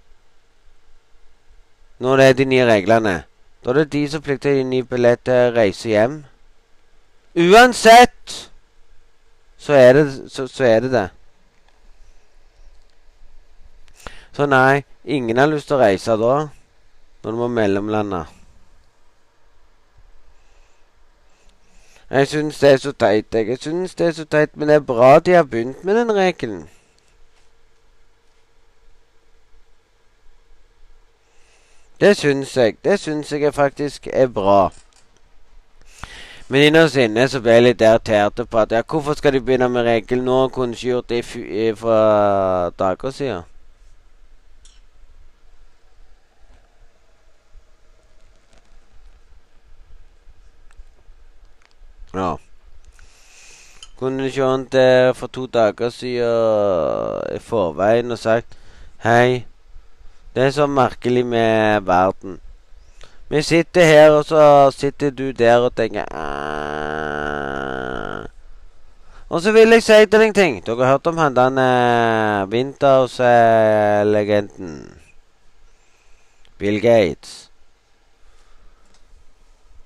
Når 1.98 2.20
det 2.20 2.28
er 2.28 2.38
de 2.38 2.46
nye 2.52 2.68
reglene. 2.68 3.16
Da 3.64 3.72
er 3.72 3.80
det 3.80 3.90
de 3.96 4.04
som 4.12 4.22
plikter 4.22 4.52
å 4.52 4.60
gi 4.60 4.68
ny 4.68 4.82
billett 4.86 5.24
til 5.26 5.48
å 5.48 5.54
reise 5.56 5.90
hjem. 5.90 6.20
Uansett 7.36 8.36
så 9.58 9.74
er 9.74 9.98
det 9.98 10.06
så, 10.30 10.46
så 10.46 10.68
er 10.68 10.86
det 10.86 10.92
det. 10.92 11.06
Så 14.36 14.46
nei, 14.46 14.84
ingen 15.02 15.40
har 15.40 15.50
lyst 15.50 15.72
til 15.72 15.80
å 15.80 15.82
reise 15.82 16.14
da. 16.20 16.34
Når 17.24 17.34
du 17.34 17.40
må 17.40 17.48
mellomlande. 17.50 18.26
Jeg 22.10 22.28
syns 22.28 22.58
det 22.58 22.70
er 22.70 22.76
så 22.76 22.92
teit. 22.92 23.34
Jeg 23.34 23.58
syns 23.60 23.94
det 23.94 24.06
er 24.06 24.12
så 24.12 24.24
teit, 24.24 24.56
men 24.56 24.68
det 24.68 24.74
er 24.74 24.80
bra 24.80 25.18
de 25.18 25.32
har 25.32 25.42
begynt 25.42 25.84
med 25.84 26.00
den 26.00 26.14
regelen. 26.14 26.68
Det 32.00 32.16
syns 32.16 32.56
jeg. 32.56 32.76
Det 32.84 33.00
syns 33.00 33.32
jeg 33.32 33.54
faktisk 33.54 34.08
er 34.12 34.26
bra. 34.26 34.70
Men 36.48 36.62
innerst 36.62 36.96
inne 36.96 37.28
så 37.28 37.40
ble 37.42 37.56
jeg 37.56 37.62
litt 37.62 37.82
irritert 37.82 38.40
på 38.50 38.58
at 38.58 38.72
ja, 38.72 38.82
hvorfor 38.86 39.16
skal 39.18 39.32
de 39.32 39.40
begynne 39.40 39.68
med 39.68 39.82
regel 39.82 40.22
nå? 40.22 40.48
Kunne 40.48 40.76
ikke 40.76 40.86
gjort 40.86 41.08
det 41.08 41.24
for 41.78 42.70
dager 42.78 43.10
siden. 43.10 43.55
Ja. 52.16 52.34
Kunne 53.98 54.26
ikke 54.26 54.44
han 54.44 54.68
der 54.72 55.12
for 55.12 55.26
to 55.26 55.46
dager 55.46 55.90
siden 55.90 57.36
i 57.36 57.38
forveien 57.38 58.10
og 58.10 58.18
sagt 58.18 58.46
Hei, 59.04 59.44
det 60.34 60.42
er 60.42 60.50
så 60.50 60.66
merkelig 60.66 61.26
med 61.26 61.80
verden. 61.80 62.40
Vi 63.28 63.42
sitter 63.42 63.84
her, 63.84 64.10
og 64.10 64.24
så 64.24 64.70
sitter 64.70 65.10
du 65.10 65.30
der 65.30 65.56
og 65.56 65.76
tenker 65.76 66.04
Aah. 66.10 67.16
Og 69.28 69.42
så 69.42 69.52
vil 69.52 69.68
jeg 69.74 69.82
si 69.82 70.06
til 70.06 70.20
deg 70.20 70.34
ting. 70.34 70.66
Dere 70.66 70.84
har 70.84 70.92
hørt 70.92 71.06
om 71.10 71.18
han 71.18 71.36
den 71.36 71.58
Winters-legenden? 72.52 74.86
Uh, 74.86 74.92
Bill 76.58 76.80
Gates. 76.80 77.50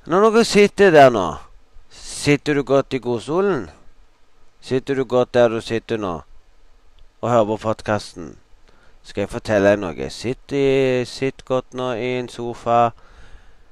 Når 0.06 0.30
dere 0.30 0.44
sitter 0.44 0.90
der 0.90 1.10
nå, 1.10 1.34
sitter 2.20 2.54
du 2.54 2.62
godt 2.62 2.92
i 2.92 2.98
godstolen? 2.98 3.70
Sitter 4.60 4.94
du 4.94 5.04
godt 5.04 5.34
der 5.34 5.48
du 5.48 5.60
sitter 5.60 5.96
nå 5.96 6.20
og 7.20 7.30
hører 7.30 7.44
på 7.44 7.56
podkasten? 7.56 8.34
Skal 9.02 9.22
jeg 9.22 9.30
fortelle 9.32 9.70
deg 9.72 9.80
noe? 9.80 10.08
Sitt, 10.12 10.52
i, 10.52 11.00
sitt 11.08 11.40
godt 11.48 11.72
nå 11.72 11.86
i 11.96 12.10
en 12.18 12.28
sofa 12.28 12.90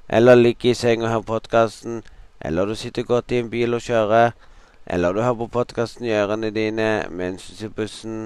eller 0.08 0.40
ligg 0.40 0.64
i 0.64 0.72
seng 0.72 1.04
og 1.04 1.10
hører 1.12 1.26
podkasten, 1.28 2.00
eller 2.40 2.64
du 2.64 2.74
sitter 2.74 3.04
godt 3.04 3.36
i 3.36 3.42
en 3.42 3.52
bil 3.52 3.76
og 3.76 3.84
kjører, 3.84 4.32
eller 4.86 5.12
du 5.12 5.20
hører 5.20 5.42
på 5.42 5.50
podkasten 5.58 6.08
i 6.08 6.16
ørene 6.16 6.48
dine 6.48 6.88
mens 7.10 7.44
du 7.50 7.52
sitter 7.52 7.74
i 7.74 7.78
bussen, 7.82 8.16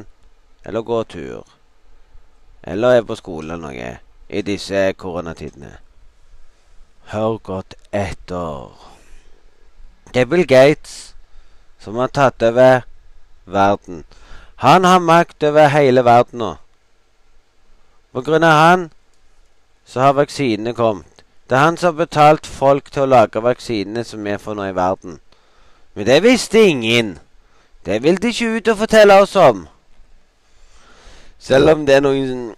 eller 0.63 0.87
går 0.87 1.03
tur, 1.17 1.51
eller 2.63 3.01
er 3.01 3.11
på 3.11 3.19
skole 3.19 3.59
eller 3.59 3.67
noe 3.67 3.93
i 4.31 4.47
disse 4.47 4.87
koronatidene. 4.95 5.75
Hør 7.11 7.41
godt 7.43 7.75
etter. 7.91 8.92
Det 10.15 10.21
er 10.21 10.29
Bill 10.29 10.47
Gates 10.47 11.15
som 11.81 11.97
har 11.97 12.13
tatt 12.13 12.43
over 12.43 12.83
verden. 13.45 14.05
Han 14.57 14.85
har 14.85 14.99
makt 14.99 15.43
over 15.43 15.69
hele 15.69 16.05
verden 16.05 16.39
nå. 16.39 16.51
På 18.13 18.21
grunn 18.21 18.45
av 18.45 18.59
han 18.59 18.91
så 19.89 20.01
har 20.01 20.13
vaksinene 20.13 20.75
kommet. 20.77 21.25
Det 21.49 21.57
er 21.57 21.65
han 21.65 21.77
som 21.77 21.95
har 21.95 22.05
betalt 22.05 22.47
folk 22.47 22.93
til 22.93 23.07
å 23.07 23.11
lage 23.11 23.43
vaksinene 23.43 24.05
som 24.05 24.25
vi 24.25 24.37
får 24.39 24.55
nå 24.55 24.69
i 24.69 24.77
verden. 24.77 25.19
Men 25.95 26.07
det 26.07 26.23
visste 26.23 26.61
ingen. 26.61 27.19
Det 27.87 28.03
vil 28.03 28.21
de 28.23 28.29
ikke 28.29 28.57
ut 28.57 28.69
og 28.69 28.79
fortelle 28.85 29.17
oss 29.21 29.37
om. 29.37 29.67
Selv 31.39 31.73
om 31.73 31.87
det 31.87 31.97
er 31.97 32.05
noen 32.05 32.53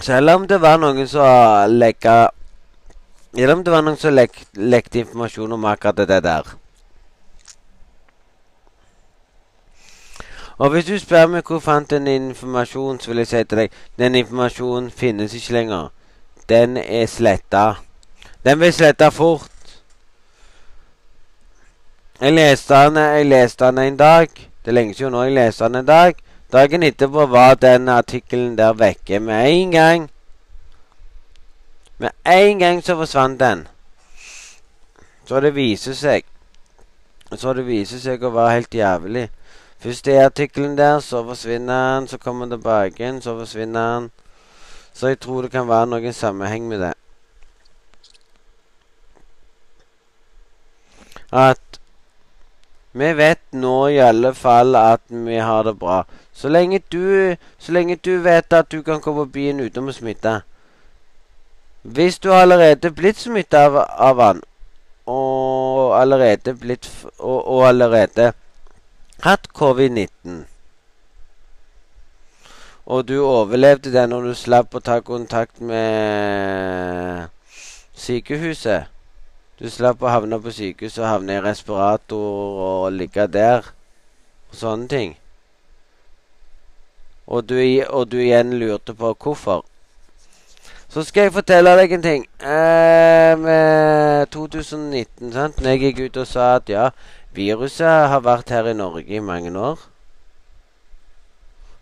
Selv 0.00 0.30
om 0.30 0.48
det 0.48 0.58
var 0.60 0.76
noen 0.76 1.06
som 1.08 1.70
lekka 1.72 2.30
Selv 3.36 3.52
om 3.52 3.64
det 3.64 3.72
var 3.72 3.82
noen 3.84 3.98
som 4.00 4.14
lek, 4.16 4.38
lekte 4.56 5.02
informasjon 5.04 5.52
om 5.52 5.64
akkurat 5.68 6.08
det 6.08 6.22
der. 6.24 6.54
Og 10.56 10.70
hvis 10.72 10.86
du 10.88 10.96
spør 10.98 11.26
meg 11.28 11.44
hvor 11.44 11.60
fant 11.60 11.90
den 11.90 12.06
informasjonen, 12.08 13.00
så 13.00 13.12
vil 13.12 13.20
jeg 13.20 13.28
si 13.28 13.44
til 13.44 13.58
deg 13.58 13.76
den 14.00 14.14
informasjonen 14.14 14.88
finnes 14.90 15.36
ikke 15.36 15.52
lenger 15.58 15.92
den 16.48 16.76
er 16.76 17.06
sletta. 17.06 17.74
Den 18.44 18.58
blir 18.58 18.70
sletta 18.70 19.08
fort. 19.08 19.50
Jeg 22.20 22.32
leste 22.32 22.74
den, 22.74 22.96
jeg 22.96 23.26
leste 23.26 23.64
den 23.64 23.78
en 23.78 23.96
dag. 23.96 24.28
Det 24.64 24.70
er 24.70 24.72
lenge 24.72 24.94
siden 24.94 25.12
nå 25.12 25.22
jeg 25.26 25.34
leste 25.34 25.64
den 25.64 25.82
en 25.82 25.86
dag. 25.86 26.14
Dagen 26.52 26.82
etterpå 26.82 27.26
var 27.26 27.54
den 27.54 27.88
artikkelen 27.88 28.58
der 28.58 28.72
vekke 28.72 29.20
med 29.20 29.50
en 29.50 29.70
gang. 29.70 30.10
Med 31.98 32.10
en 32.24 32.58
gang 32.58 32.84
så 32.84 32.96
forsvant 32.96 33.40
den. 33.40 33.68
Så 35.26 35.40
det 35.40 35.54
viser 35.54 35.94
seg 35.94 36.24
Så 37.36 37.52
det 37.52 37.64
viser 37.66 37.98
seg 37.98 38.22
å 38.22 38.30
være 38.30 38.52
helt 38.54 38.74
jævlig. 38.74 39.24
Først 39.82 40.08
er 40.08 40.24
artikkelen 40.24 40.76
der, 40.78 41.00
så 41.00 41.24
forsvinner 41.26 41.96
den, 41.96 42.06
så 42.08 42.18
kommer 42.18 42.46
den 42.46 42.50
tilbake 42.58 43.02
igjen, 43.02 43.18
så 43.22 43.34
forsvinner 43.38 43.94
den. 43.94 44.10
Så 44.92 45.08
jeg 45.08 45.18
tror 45.20 45.42
det 45.42 45.50
kan 45.50 45.68
være 45.68 45.86
noen 45.90 46.12
sammenheng 46.12 46.68
med 46.68 46.80
det. 46.80 46.92
At 51.32 51.80
vi 52.92 53.10
vet 53.12 53.42
nå 53.52 53.88
i 53.92 53.98
alle 54.00 54.34
fall 54.34 54.76
at 54.76 55.02
vi 55.10 55.36
har 55.36 55.62
det 55.62 55.78
bra. 55.78 56.04
Så 56.32 56.48
lenge 56.48 56.80
du, 56.92 57.36
så 57.58 57.72
lenge 57.72 57.96
du 57.96 58.18
vet 58.22 58.52
at 58.52 58.70
du 58.72 58.82
kan 58.82 59.00
komme 59.00 59.26
på 59.26 59.32
byen 59.34 59.60
uten 59.60 59.90
å 59.90 59.92
smitte. 59.92 60.38
Hvis 61.86 62.18
du 62.18 62.32
allerede 62.34 62.90
blitt 62.90 63.20
smittet 63.22 63.58
av, 63.60 63.76
av 63.78 64.20
han, 64.20 64.42
og 65.06 65.94
allerede 66.00 66.56
blitt 66.58 66.90
og, 67.18 67.38
og 67.46 67.68
allerede 67.68 68.32
hatt 69.22 69.46
covid-19 69.54 70.44
og 72.86 73.08
du 73.08 73.16
overlevde 73.24 73.90
det 73.90 74.04
når 74.08 74.28
du 74.28 74.34
slapp 74.38 74.74
å 74.78 74.80
ta 74.80 75.00
kontakt 75.02 75.58
med 75.58 77.26
sykehuset. 77.98 78.86
Du 79.58 79.66
slapp 79.72 80.04
å 80.04 80.12
havne 80.12 80.38
på 80.38 80.52
sykehuset 80.54 81.02
og 81.02 81.08
havne 81.10 81.34
i 81.34 81.42
respirator 81.42 82.60
og 82.68 82.92
ligge 82.94 83.26
der. 83.26 83.66
Og 84.52 84.60
sånne 84.60 84.86
ting. 84.92 85.16
Og 87.26 87.48
du, 87.50 87.58
og 87.90 88.06
du 88.12 88.20
igjen 88.22 88.54
lurte 88.60 88.94
på 88.94 89.16
hvorfor. 89.18 89.64
Så 90.96 91.02
skal 91.04 91.26
jeg 91.26 91.32
fortelle 91.34 91.74
deg 91.76 91.92
en 91.92 92.02
ting. 92.02 92.22
Eh, 92.40 93.32
med 93.38 94.30
2019, 94.32 95.32
sant. 95.32 95.58
Når 95.60 95.68
jeg 95.70 95.80
gikk 95.82 95.98
ut 96.06 96.16
og 96.22 96.30
sa 96.30 96.46
at 96.56 96.72
ja, 96.72 96.86
viruset 97.36 98.08
har 98.08 98.22
vært 98.24 98.48
her 98.54 98.70
i 98.70 98.72
Norge 98.72 99.04
i 99.04 99.20
mange 99.20 99.52
år. 99.60 99.82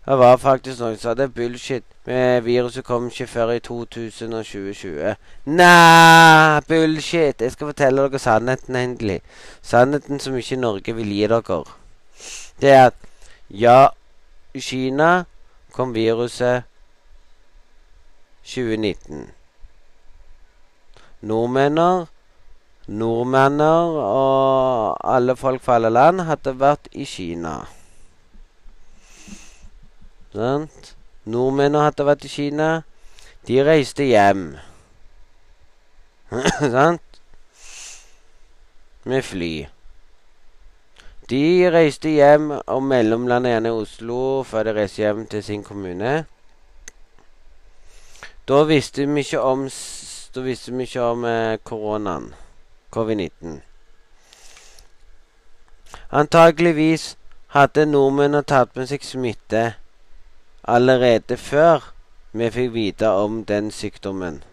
Det 0.03 0.17
var 0.19 0.35
faktisk 0.43 0.83
noen 0.83 0.99
som 0.99 1.13
sa 1.13 1.15
det 1.15 1.29
er 1.29 1.33
bullshit. 1.39 1.87
Med 2.03 2.43
viruset 2.43 2.83
kom 2.83 3.07
ikke 3.07 3.29
før 3.37 3.55
i 3.55 3.63
2020. 3.63 5.15
Nei, 5.47 6.59
bullshit! 6.67 7.39
Jeg 7.39 7.55
skal 7.55 7.71
fortelle 7.71 8.09
dere 8.09 8.19
sannheten 8.19 8.75
endelig. 8.75 9.21
Sannheten 9.63 10.19
som 10.19 10.35
ikke 10.35 10.59
Norge 10.59 10.99
vil 10.99 11.15
gi 11.15 11.23
dere. 11.31 11.63
Det 12.59 12.75
er 12.75 12.85
at 12.91 13.11
ja, 13.47 13.79
i 14.51 14.59
Kina 14.59 15.21
kom 15.71 15.95
viruset 15.95 16.67
2019. 18.45 19.31
Nordmenner 21.25 22.05
Nordmenner 22.87 23.95
og 23.97 24.97
alle 25.15 25.33
folk 25.35 25.63
fra 25.65 25.79
alle 25.79 25.89
land 25.89 26.21
hadde 26.27 26.53
vært 26.61 26.85
i 26.93 27.07
Kina. 27.09 27.63
Sant? 30.35 30.91
Nordmennene 31.25 31.87
hadde 31.87 32.05
vært 32.05 32.27
i 32.27 32.29
Kina. 32.29 32.69
De 33.49 33.57
reiste 33.65 34.05
hjem. 34.05 34.51
Sant? 36.75 37.21
Med 39.05 39.25
fly. 39.25 39.53
De 41.29 41.41
reiste 41.73 42.13
hjem 42.13 42.51
og 42.53 42.85
mellomlandet 42.85 43.55
gjerne 43.55 43.73
i 43.73 43.81
Oslo 43.81 44.21
før 44.45 44.69
de 44.69 44.75
reiste 44.77 45.01
hjem 45.01 45.25
til 45.31 45.41
sin 45.45 45.65
kommune. 45.65 46.13
Da 48.47 48.63
visste 48.63 49.05
vi 49.05 49.19
ikke 49.19 49.41
om, 49.41 49.69
da 50.35 50.41
visste 50.41 50.71
vi 50.71 50.83
ikke 50.85 51.01
om 51.01 51.23
eh, 51.25 51.57
koronaen. 51.63 52.33
Covid-19. 52.95 53.61
Antakeligvis 56.11 57.17
hadde 57.55 57.85
nordmennene 57.89 58.43
tatt 58.45 58.75
med 58.77 58.87
seg 58.91 59.03
smitte 59.03 59.63
allerede 60.63 61.37
før 61.41 61.89
vi 62.35 62.49
fikk 62.53 62.73
vite 62.73 63.09
om 63.09 63.41
den 63.49 63.71
sykdommen. 63.71 64.43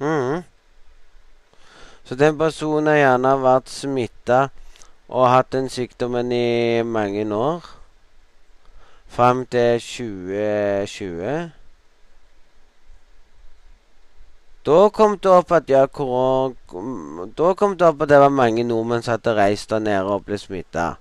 Mm. 0.00 0.42
Så 2.04 2.14
den 2.14 2.38
personen 2.38 2.90
har 2.90 2.98
gjerne 2.98 3.34
vært 3.42 3.70
smitta 3.70 4.40
og 5.08 5.30
hatt 5.30 5.52
den 5.52 5.68
sykdommen 5.72 6.32
i 6.32 6.82
mange 6.82 7.24
år. 7.34 7.62
Fram 9.08 9.46
til 9.46 9.80
2020. 9.80 11.57
Da 14.68 14.90
kom 14.92 15.14
det 15.16 15.30
opp 15.32 15.52
at 15.56 15.70
ja, 15.70 15.86
Da 15.86 17.54
kom 17.56 17.76
det 17.78 17.86
opp 17.86 18.02
at 18.02 18.08
det 18.08 18.18
var 18.20 18.28
mange 18.28 18.64
nordmenn 18.64 19.02
som 19.02 19.14
hadde 19.14 19.32
reist 19.38 19.70
der 19.70 19.78
nede 19.80 20.04
og 20.04 20.26
ble 20.26 20.36
smitta. 20.38 20.98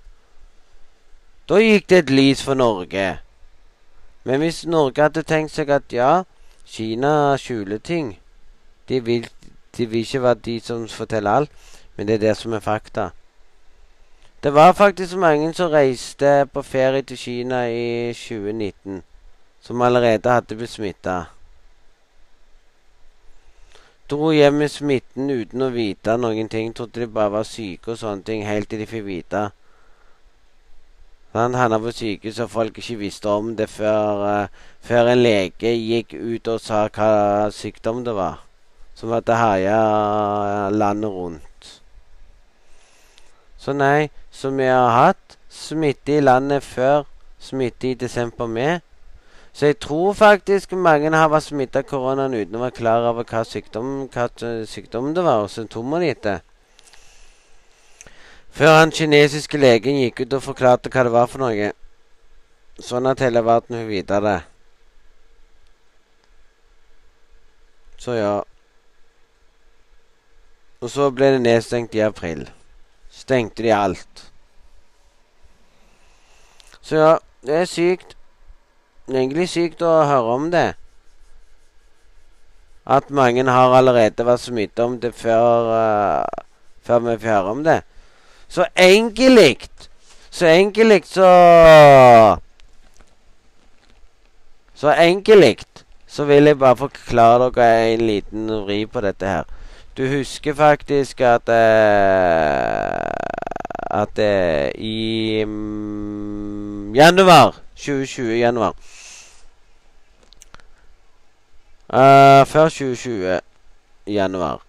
Da 1.49 1.59
gikk 1.59 1.89
det 1.89 1.97
et 1.97 2.13
lys 2.15 2.43
for 2.43 2.55
Norge. 2.55 3.19
Men 4.23 4.39
hvis 4.39 4.63
Norge 4.65 5.03
hadde 5.03 5.23
tenkt 5.27 5.51
seg 5.51 5.69
at 5.75 5.91
ja, 5.91 6.23
Kina 6.67 7.35
skjuler 7.39 7.79
ting 7.79 8.17
De 8.87 9.03
vil, 9.03 9.27
de 9.77 9.85
vil 9.85 9.99
ikke 9.99 10.23
være 10.23 10.43
de 10.45 10.59
som 10.63 10.87
forteller 10.87 11.31
alt, 11.31 11.51
men 11.95 12.07
det 12.07 12.13
er 12.15 12.25
det 12.27 12.37
som 12.37 12.53
er 12.53 12.63
fakta. 12.63 13.09
Det 14.43 14.53
var 14.53 14.73
faktisk 14.79 15.17
mange 15.19 15.53
som 15.53 15.71
reiste 15.71 16.47
på 16.53 16.61
ferie 16.61 17.01
til 17.01 17.17
Kina 17.17 17.65
i 17.67 18.13
2019, 18.13 19.03
som 19.59 19.81
allerede 19.81 20.29
hadde 20.29 20.55
blitt 20.55 20.71
smitta. 20.71 21.25
Dro 24.07 24.31
hjem 24.31 24.61
med 24.61 24.71
smitten 24.71 25.29
uten 25.29 25.63
å 25.65 25.71
vite 25.73 26.15
noen 26.17 26.47
ting. 26.51 26.73
Trodde 26.73 27.03
de 27.03 27.07
bare 27.11 27.39
var 27.39 27.47
syke 27.47 27.93
og 27.93 28.01
sånne 28.01 28.23
ting, 28.23 28.45
helt 28.47 28.69
til 28.71 28.79
de 28.83 28.89
fikk 28.89 29.07
vite 29.07 29.49
han 31.37 31.53
havna 31.53 31.79
på 31.79 31.91
sykehus, 31.91 32.39
og 32.39 32.49
folk 32.49 32.77
ikke 32.77 32.97
visste 32.97 33.29
om 33.29 33.53
det 33.55 33.69
før, 33.69 34.23
uh, 34.25 34.47
før, 34.81 35.11
en 35.11 35.21
lege 35.21 35.73
gikk 35.73 36.15
ut 36.17 36.47
og 36.53 36.61
sa 36.61 36.87
hva 36.93 37.49
sykdom 37.53 38.03
det 38.05 38.15
var. 38.17 38.41
Som 38.97 39.13
hadde 39.13 39.37
herja 39.37 40.69
landet 40.73 41.11
rundt. 41.13 41.67
Så 43.57 43.73
nei, 43.73 44.09
så 44.31 44.49
vi 44.55 44.65
har 44.65 44.89
hatt 44.95 45.37
smitte 45.49 46.17
i 46.17 46.23
landet 46.23 46.65
før 46.65 47.05
smitte 47.39 47.91
i 47.91 47.99
desember 47.99 48.49
med. 48.49 48.81
Så 49.57 49.65
jeg 49.65 49.79
tror 49.79 50.13
faktisk 50.13 50.75
mange 50.77 51.09
har 51.09 51.31
vært 51.33 51.47
smitta 51.47 51.81
koronaen 51.81 52.35
uten 52.37 52.59
å 52.59 52.59
være 52.61 52.75
klar 52.77 53.05
over 53.09 53.25
hva 53.25 53.39
sykdom, 53.41 53.87
hva 54.13 54.27
sykdom 54.69 55.15
det 55.17 55.23
var, 55.25 55.39
og 55.41 55.49
symptomene 55.49 56.11
etter. 56.13 56.43
Før 58.53 58.75
han 58.77 58.93
kinesiske 58.93 59.57
legen 59.57 59.97
gikk 59.97 60.21
ut 60.21 60.35
og 60.37 60.43
forklarte 60.45 60.91
hva 60.93 61.07
det 61.07 61.13
var 61.15 61.25
for 61.31 61.41
noe. 61.41 61.71
Sånn 62.77 63.09
at 63.09 63.23
hele 63.25 63.41
verden 63.41 63.79
fikk 63.79 63.89
vite 63.89 64.19
det. 64.27 64.35
Så 67.97 68.13
ja. 68.19 68.35
Og 70.85 70.93
så 70.93 71.09
ble 71.09 71.31
det 71.33 71.41
nedstengt 71.47 71.97
i 71.97 72.03
april. 72.05 72.45
Stengte 73.09 73.65
de 73.65 73.73
alt. 73.73 74.27
Så 76.77 77.01
ja, 77.01 77.17
det 77.41 77.57
er 77.63 77.73
sykt. 77.73 78.16
Egentlig 79.07 79.47
sykt 79.47 79.81
å 79.87 79.91
høre 80.03 80.33
om 80.35 80.49
det. 80.51 80.73
At 82.87 83.07
mange 83.11 83.45
har 83.47 83.75
allerede 83.75 84.25
vært 84.27 84.43
smittet 84.43 84.81
om 84.83 84.97
det 84.99 85.13
før, 85.15 85.69
uh, 85.71 86.43
før 86.83 86.99
vi 87.05 87.13
får 87.21 87.31
høre 87.31 87.53
om 87.55 87.63
det. 87.63 87.81
Så 88.49 88.65
egentlig 88.75 89.69
Så 90.29 90.45
egentlig 90.45 91.05
så 91.05 92.37
Så 94.75 94.91
egentlig 94.91 95.63
så 96.07 96.23
vil 96.25 96.45
jeg 96.45 96.59
bare 96.59 96.75
forklare 96.77 97.51
dere 97.51 97.93
en 97.93 98.01
liten 98.07 98.47
vri 98.65 98.85
på 98.85 99.01
dette 99.01 99.25
her. 99.25 99.43
Du 99.97 100.07
husker 100.07 100.53
faktisk 100.53 101.21
at 101.21 101.49
uh, 101.49 101.55
At 103.89 104.19
uh, 104.19 104.71
i 104.75 105.43
um, 105.43 106.93
januar 106.95 107.55
2020 107.75 108.39
januar 108.39 108.73
uh, 111.93 112.45
Før 112.45 112.69
2020 112.69 113.39
januar 114.07 114.61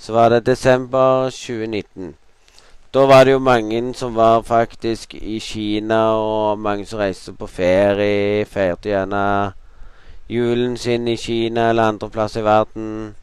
så 0.00 0.12
var 0.12 0.28
det 0.28 0.46
desember 0.46 1.30
2019. 1.30 2.14
Da 2.94 3.00
var 3.06 3.24
det 3.24 3.32
jo 3.32 3.38
mange 3.38 3.94
som 3.94 4.14
var 4.16 4.42
faktisk 4.42 5.14
i 5.14 5.38
Kina, 5.38 6.00
og 6.12 6.58
mange 6.58 6.86
som 6.86 6.98
reiste 6.98 7.32
på 7.32 7.46
ferie. 7.46 8.44
Feirte 8.44 8.88
gjerne 8.88 9.52
julen 10.28 10.76
sin 10.76 11.08
i 11.08 11.16
Kina 11.16 11.68
eller 11.68 11.82
andre 11.82 12.10
plasser 12.10 12.40
i 12.40 12.44
verden. 12.44 13.14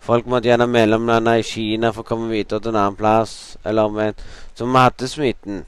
Folk 0.00 0.26
måtte 0.26 0.48
gjerne 0.48 0.66
mellomlande 0.66 1.38
i 1.38 1.42
Kina 1.42 1.92
for 1.92 2.02
å 2.02 2.08
komme 2.08 2.28
videre 2.28 2.60
til 2.60 2.74
en 2.74 2.80
annen 2.80 2.98
plass. 2.98 3.56
Eller 3.64 3.88
omvendt. 3.88 4.20
Så 4.54 4.66
vi 4.66 4.76
hadde 4.76 5.08
smitten. 5.08 5.62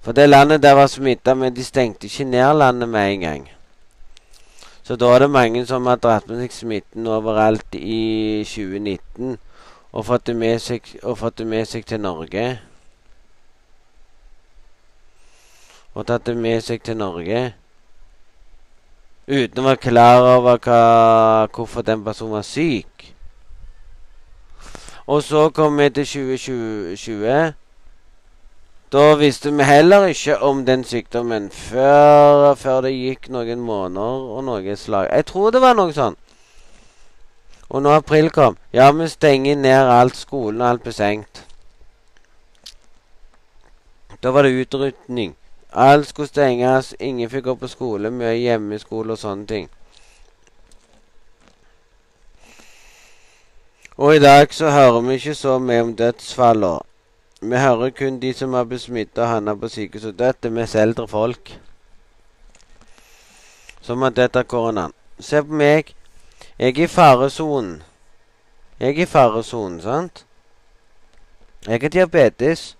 For 0.00 0.12
det 0.12 0.28
landet 0.28 0.62
der 0.62 0.74
var 0.74 0.86
smitta, 0.86 1.34
men 1.34 1.56
de 1.56 1.64
stengte 1.64 2.06
ikke 2.06 2.24
ned 2.24 2.54
landet 2.54 2.88
med 2.88 3.12
en 3.12 3.20
gang. 3.20 3.48
Så 4.90 4.96
da 4.96 5.06
er 5.14 5.18
det 5.18 5.30
mange 5.30 5.60
som 5.66 5.86
har 5.86 6.00
dratt 6.02 6.24
med 6.26 6.40
seg 6.42 6.50
smitten 6.50 7.04
overalt 7.06 7.76
i 7.78 8.42
2019 8.42 9.36
og 9.92 10.06
fått 10.08 10.24
det 10.26 10.34
med 10.34 10.56
seg, 10.58 10.88
det 11.38 11.46
med 11.46 11.68
seg 11.70 11.86
til 11.86 12.00
Norge. 12.02 12.46
Og 15.94 16.08
tatt 16.10 16.26
det 16.26 16.34
med 16.34 16.58
seg 16.66 16.82
til 16.82 16.98
Norge. 16.98 17.44
Uten 19.30 19.62
å 19.62 19.68
være 19.68 19.82
klar 19.86 20.26
over 20.32 20.58
hva, 20.58 20.82
hvorfor 21.54 21.86
den 21.86 22.02
personen 22.02 22.40
var 22.40 22.50
syk. 22.50 23.14
Og 25.06 25.22
så 25.22 25.52
kom 25.54 25.78
vi 25.78 25.86
til 26.00 26.10
2020. 26.16 27.59
Da 28.92 29.14
visste 29.14 29.52
vi 29.54 29.62
heller 29.62 30.06
ikke 30.10 30.38
om 30.42 30.64
den 30.66 30.84
sykdommen 30.84 31.50
før, 31.54 32.54
før 32.58 32.80
det 32.80 32.90
gikk 32.90 33.28
noen 33.30 33.60
måneder 33.62 34.24
og 34.34 34.42
noe 34.48 34.74
slag. 34.76 35.06
Jeg 35.14 35.26
tror 35.28 35.54
det 35.54 35.60
var 35.62 35.76
noe 35.78 35.94
sånn. 35.94 36.16
Og 37.70 37.84
når 37.84 38.00
april 38.00 38.32
kom, 38.34 38.58
ja, 38.74 38.88
vi 38.90 39.06
stenger 39.06 39.54
ned 39.62 39.92
alt. 39.94 40.18
Skolen 40.18 40.58
og 40.58 40.68
alt 40.72 40.82
ble 40.82 40.96
stengt. 40.96 41.44
Da 44.22 44.34
var 44.34 44.42
det 44.42 44.58
utrydning. 44.58 45.36
Alt 45.70 46.10
skulle 46.10 46.28
stenges. 46.28 46.90
Ingen 46.98 47.30
fikk 47.30 47.46
gå 47.46 47.54
på 47.62 47.70
skole. 47.70 48.10
Mye 48.10 48.34
hjemmeskole 48.42 49.14
og 49.14 49.22
sånne 49.22 49.46
ting. 49.46 49.70
Og 54.02 54.16
i 54.16 54.26
dag 54.26 54.50
så 54.50 54.74
hører 54.74 55.00
vi 55.06 55.22
ikke 55.22 55.38
så 55.38 55.60
mye 55.62 55.86
om 55.86 55.94
dødsfallene. 55.94 56.89
Vi 57.42 57.56
hører 57.56 57.90
kun 57.90 58.18
de 58.20 58.34
som 58.36 58.52
har 58.52 58.66
blitt 58.68 58.82
smitta 58.82 59.22
og 59.22 59.28
havna 59.28 59.54
på 59.56 59.68
sykehus 59.72 60.04
og 60.10 60.18
dødd. 60.18 60.42
Det 60.42 60.48
er 60.50 60.56
mest 60.58 60.76
eldre 60.76 61.06
folk 61.08 61.52
som 63.80 64.02
har 64.04 64.12
dødd 64.12 64.36
av 64.36 64.44
koronaen. 64.44 64.92
Se 65.18 65.40
på 65.40 65.56
meg. 65.56 65.94
Jeg 66.58 66.76
er 66.76 66.82
i 66.84 66.86
faresonen. 66.86 67.78
Jeg 68.80 68.92
er 68.92 69.00
i 69.02 69.06
faresonen, 69.08 69.80
sant? 69.80 70.26
Jeg 71.64 71.80
har 71.80 71.88
diabetes, 71.88 72.76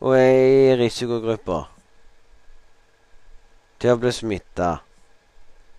og 0.00 0.18
er 0.18 0.36
i 0.36 0.76
risikogruppa 0.76 1.62
til 3.80 3.94
å 3.94 4.00
bli 4.00 4.12
smitta. 4.12 4.70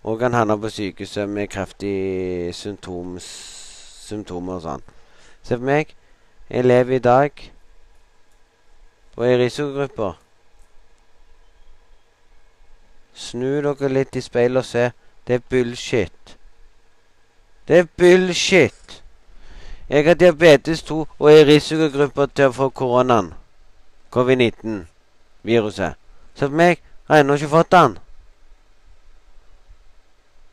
Og 0.02 0.18
kan 0.18 0.34
havne 0.34 0.58
på 0.58 0.70
sykehuset 0.72 1.30
med 1.30 1.50
kraftige 1.52 2.50
symptomer 2.58 4.54
og 4.58 4.62
sånn. 4.66 4.84
Se 5.46 5.54
på 5.54 5.70
meg. 5.70 5.94
Jeg 6.50 6.66
lever 6.66 6.98
i 6.98 7.02
dag. 7.06 7.50
Og 9.16 9.26
i 9.26 9.36
risikogruppa. 9.36 10.12
Snu 13.14 13.60
dere 13.64 13.90
litt 13.92 14.16
i 14.16 14.22
speilet 14.24 14.62
og 14.62 14.68
se. 14.68 14.90
Det 15.26 15.34
er 15.38 15.46
bullshit. 15.50 16.36
Det 17.68 17.78
er 17.78 17.88
bullshit. 17.98 19.02
Jeg 19.90 20.06
har 20.06 20.14
diabetes 20.14 20.82
2 20.82 21.00
og 21.18 21.32
er 21.32 21.42
i 21.42 21.48
risikogruppa 21.54 22.28
til 22.30 22.50
å 22.50 22.54
få 22.54 22.68
koronaen. 22.70 23.32
Covid-19-viruset. 24.14 25.98
Se 26.34 26.46
på 26.46 26.56
meg. 26.62 26.80
Har 27.10 27.24
ennå 27.24 27.34
ikke 27.34 27.50
fått 27.50 27.72
den. 27.74 27.98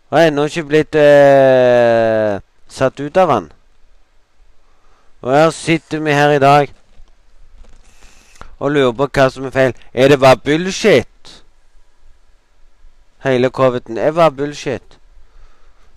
Har 0.09 0.27
ennå 0.27 0.47
ikke 0.49 0.65
blitt 0.65 0.95
eh, 0.97 2.41
satt 2.67 2.99
ut 2.99 3.17
av 3.17 3.33
den. 3.33 3.51
Og 5.21 5.33
her 5.33 5.49
sitter 5.53 6.01
vi 6.01 6.13
her 6.17 6.33
i 6.35 6.41
dag 6.41 6.73
og 8.59 8.71
lurer 8.71 8.91
på 8.91 9.07
hva 9.13 9.29
som 9.29 9.45
er 9.45 9.53
feil. 9.53 9.73
Er 9.93 10.07
det 10.07 10.19
bare 10.19 10.37
bullshit? 10.37 11.43
Hele 13.23 13.49
coviden 13.49 13.97
er 13.97 14.11
bare 14.11 14.31
bullshit. 14.31 14.97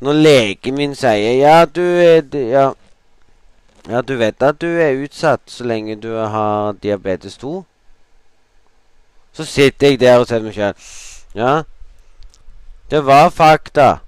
Når 0.00 0.12
legen 0.12 0.74
min 0.74 0.94
sier 0.94 1.36
ja, 1.36 1.64
du 1.64 1.82
er 1.82 2.22
ja, 2.32 2.70
ja, 3.88 4.00
du 4.00 4.14
vet 4.16 4.42
at 4.42 4.60
du 4.60 4.66
er 4.66 5.02
utsatt 5.04 5.40
så 5.46 5.64
lenge 5.64 5.96
du 6.00 6.14
har 6.16 6.72
diabetes 6.72 7.36
2. 7.36 7.64
Så 9.32 9.44
sitter 9.44 9.88
jeg 9.88 10.00
der 10.00 10.18
og 10.18 10.26
sier 10.28 10.42
meg 10.42 10.56
sjøl 10.56 10.74
Ja, 11.36 11.62
det 12.90 13.04
var 13.06 13.28
fakta. 13.30 14.00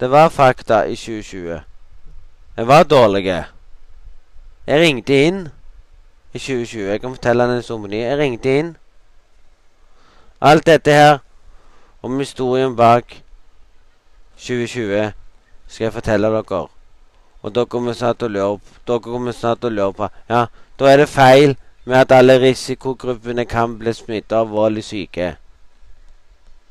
Det 0.00 0.10
var 0.10 0.28
fakta 0.28 0.84
i 0.84 0.96
2020. 0.96 1.60
Jeg 2.56 2.66
var 2.68 2.82
dårlig. 2.82 3.24
Jeg 4.66 4.80
ringte 4.80 5.18
inn 5.26 5.48
i 6.32 6.38
2020. 6.38 6.88
Jeg 6.90 7.00
kan 7.00 7.14
fortelle 7.14 7.48
den 7.48 7.56
historien. 7.56 7.92
Jeg 8.00 8.18
ringte 8.18 8.58
inn. 8.58 8.76
Alt 10.40 10.66
dette 10.66 10.90
her 10.90 11.18
om 12.02 12.18
historien 12.18 12.76
bak 12.76 13.22
2020 14.36 15.12
skal 15.68 15.84
jeg 15.84 15.92
fortelle 15.92 16.26
dere. 16.28 16.66
Og 17.42 17.54
dere 17.54 17.66
kommer 17.66 17.92
snart 17.92 18.22
å 18.22 18.30
lure, 18.30 18.58
dere 18.86 19.02
kommer 19.04 19.32
snart 19.32 19.64
å 19.64 19.70
lure 19.70 19.92
på 19.92 20.08
Ja, 20.30 20.46
da 20.78 20.90
er 20.90 21.02
det 21.02 21.08
feil 21.08 21.56
med 21.84 21.98
at 22.00 22.12
alle 22.12 22.38
risikogruppene 22.42 23.44
kan 23.44 23.78
bli 23.78 23.94
smittet 23.94 24.32
av 24.32 24.50
voldelig 24.50 24.84
syke. 24.84 25.36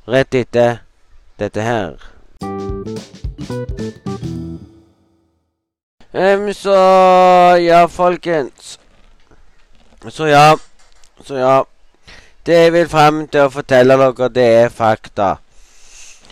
Rett 0.07 0.35
etter 0.35 0.81
dette 1.39 1.61
her. 1.61 1.95
Um, 6.11 6.53
så 6.53 6.75
ja, 7.63 7.85
folkens. 7.87 8.80
Så 10.09 10.25
ja. 10.25 10.57
Så 11.23 11.35
ja. 11.35 11.63
Det 12.45 12.53
jeg 12.53 12.73
vil 12.73 12.87
frem 12.89 13.27
til 13.29 13.45
å 13.45 13.51
fortelle 13.53 13.97
dere, 14.01 14.29
det 14.33 14.45
er 14.63 14.71
fakta. 14.73 15.35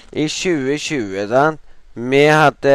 I 0.10 0.25
2020, 0.25 1.27
sant 1.29 1.60
Vi 1.93 2.23
hadde 2.25 2.73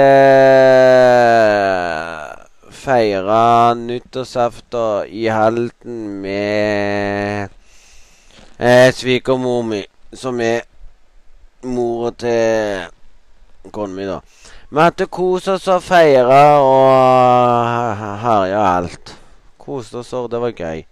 feira 2.70 3.74
nyttårsaften 3.74 5.10
i 5.10 5.26
Halden 5.26 6.20
med 6.22 7.48
eh, 8.58 8.92
svigermor 8.94 9.62
mi, 9.66 9.82
som 10.12 10.38
er 10.40 10.62
mora 11.64 12.12
til 12.20 12.86
kona 13.72 13.94
mi, 13.96 14.06
da. 14.06 14.20
Vi 14.70 14.82
hadde 14.82 15.10
kos 15.10 15.48
oss 15.48 15.66
og 15.72 15.82
feira 15.82 16.42
og 16.62 18.06
herja 18.22 18.64
alt. 18.76 19.16
Koste 19.64 19.98
oss, 20.02 20.12
og 20.12 20.30
det 20.30 20.40
var 20.40 20.52
gøy. 20.52 20.84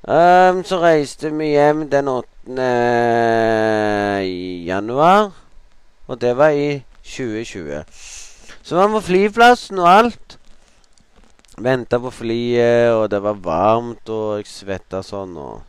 Um, 0.00 0.64
så 0.64 0.80
reiste 0.80 1.30
vi 1.36 1.52
hjem 1.52 1.84
den 1.90 2.08
8. 2.08 2.66
januar, 4.66 5.30
og 6.06 6.20
det 6.20 6.36
var 6.36 6.50
i 6.56 6.82
2020. 7.04 7.84
Så 8.62 8.76
var 8.76 8.88
vi 8.88 8.92
på 8.92 9.00
flyplassen 9.00 9.78
og 9.78 9.88
alt. 9.88 10.38
Venta 11.58 11.98
på 11.98 12.10
flyet, 12.10 12.92
og 12.92 13.10
det 13.10 13.22
var 13.22 13.36
varmt, 13.44 14.08
og 14.08 14.40
jeg 14.40 14.48
svetta 14.48 15.02
sånn. 15.04 15.36
Og 15.36 15.60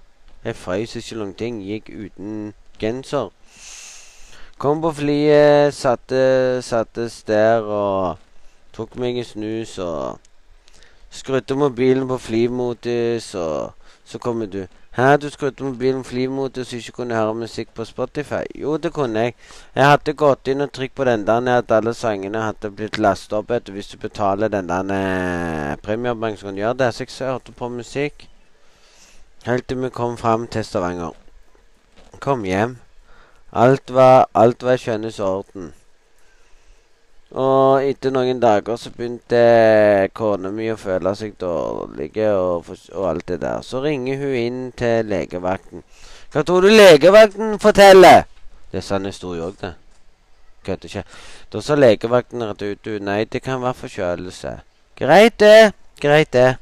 jeg 0.45 0.55
frøs 0.55 0.95
ikke 0.95 1.19
noen 1.19 1.35
ting. 1.35 1.59
Gikk 1.65 1.91
uten 1.91 2.53
genser. 2.79 3.29
Kom 4.61 4.81
på 4.81 4.91
flyet, 4.93 5.73
satte, 5.73 6.61
sattes 6.63 7.23
der 7.27 7.65
og 7.65 8.21
tok 8.73 8.95
meg 9.01 9.17
en 9.17 9.25
snus 9.25 9.77
og 9.81 10.30
skrudde 11.11 11.55
mobilen 11.55 12.07
på 12.07 12.17
flymodus, 12.17 13.35
og 13.35 13.73
så 14.05 14.17
kommer 14.17 14.45
du. 14.45 14.65
Hæ, 14.91 15.17
du 15.17 15.29
skrudde 15.29 15.63
mobilen 15.63 16.03
flymodus 16.03 16.67
så 16.67 16.75
ikke 16.75 16.91
kunne 16.91 17.15
høre 17.15 17.35
musikk 17.35 17.69
på 17.75 17.85
Spotify? 17.85 18.43
Jo, 18.55 18.77
det 18.77 18.93
kunne 18.93 19.19
jeg. 19.19 19.35
Jeg 19.75 19.87
hadde 19.87 20.13
gått 20.13 20.47
inn 20.51 20.61
og 20.61 20.71
trykt 20.71 20.95
på 20.95 21.07
den 21.07 21.23
der 21.27 21.47
at 21.57 21.71
alle 21.71 21.93
sangene 21.93 22.41
hadde 22.43 22.71
blitt 22.75 22.99
lastet 22.99 23.37
opp 23.37 23.51
etter 23.51 23.71
hvis 23.71 23.87
du 23.87 23.97
betaler 23.97 24.51
den 24.51 24.67
der 24.67 24.83
premiebanken 24.83 25.79
premiebank, 25.83 26.39
så 26.39 26.45
kan 26.45 26.55
du 26.55 26.61
gjøre 26.61 26.77
det. 26.83 26.93
Så 26.93 27.05
jeg 27.07 27.31
hørte 27.31 27.51
på 27.51 27.69
musikk 27.69 28.27
helt 29.45 29.67
til 29.67 29.83
vi 29.83 29.89
kom 29.89 30.17
fram 30.17 30.47
til 30.47 30.65
Stavanger. 30.65 31.11
Kom 32.19 32.43
hjem. 32.43 32.77
Alt 33.53 33.93
var, 33.93 34.27
alt 34.35 34.63
var 34.63 34.75
i 34.75 34.77
skjønnes 34.77 35.19
orden. 35.19 35.71
Og 37.31 37.85
etter 37.87 38.11
noen 38.11 38.41
dager 38.43 38.75
så 38.75 38.89
begynte 38.91 40.09
kona 40.17 40.49
mi 40.51 40.65
å 40.67 40.75
føle 40.79 41.13
seg 41.15 41.37
dårlig 41.39 42.11
og, 42.27 42.67
og, 42.91 43.05
alt 43.07 43.27
det 43.31 43.39
der. 43.45 43.61
Så 43.63 43.79
ringer 43.85 44.19
hun 44.19 44.35
inn 44.35 44.63
til 44.75 45.07
legevakten. 45.07 45.85
Hva 46.31 46.43
tror 46.43 46.67
du 46.67 46.73
legevakten 46.73 47.55
forteller? 47.63 48.25
Det 48.71 48.81
er 48.81 48.83
sann 48.83 49.07
historie 49.07 49.45
òg, 49.47 49.55
det. 49.61 49.73
Kødder 50.67 50.91
ikke. 50.91 51.05
Da 51.51 51.61
sa 51.63 51.77
legevakten 51.79 52.43
rett 52.43 52.65
ut 52.67 52.83
du, 52.83 52.97
nei, 52.99 53.23
det 53.23 53.41
kan 53.43 53.63
være 53.63 53.79
forkjølelse. 53.79 54.51
Greit, 54.99 55.39
det. 55.39 55.71
Greit, 56.03 56.33
det. 56.35 56.57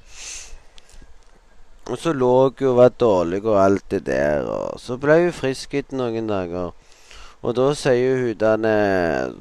Og 1.89 1.97
så 1.97 2.13
lå 2.13 2.33
hun 2.45 2.67
og 2.69 2.77
var 2.77 2.93
dårlig 2.93 3.41
og 3.41 3.57
alt 3.57 3.89
det 3.89 4.05
der. 4.05 4.45
Og 4.45 4.77
så 4.79 4.97
ble 5.01 5.17
hun 5.23 5.33
frisk 5.33 5.73
etter 5.73 5.97
noen 5.97 6.29
dager. 6.29 6.77
Og 7.41 7.55
da 7.55 7.69
sier 7.77 8.19
hun 8.19 8.39
denne 8.39 8.73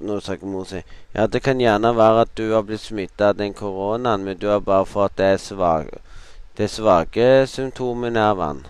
Nå 0.06 0.20
snakker 0.22 0.46
mor 0.46 0.66
si 0.68 0.82
Ja, 1.14 1.26
det 1.26 1.42
kan 1.42 1.58
gjerne 1.58 1.96
være 1.96 2.26
at 2.26 2.34
du 2.38 2.52
har 2.52 2.62
blitt 2.62 2.84
smitta 2.84 3.32
av 3.32 3.38
den 3.40 3.54
koronaen, 3.54 4.24
men 4.24 4.38
du 4.38 4.46
har 4.48 4.60
bare 4.60 4.86
fått 4.86 5.16
det 5.18 5.40
svake, 5.42 5.98
det 6.56 6.70
svake 6.70 7.46
symptomet 7.50 8.16
av 8.16 8.38
den. 8.38 8.60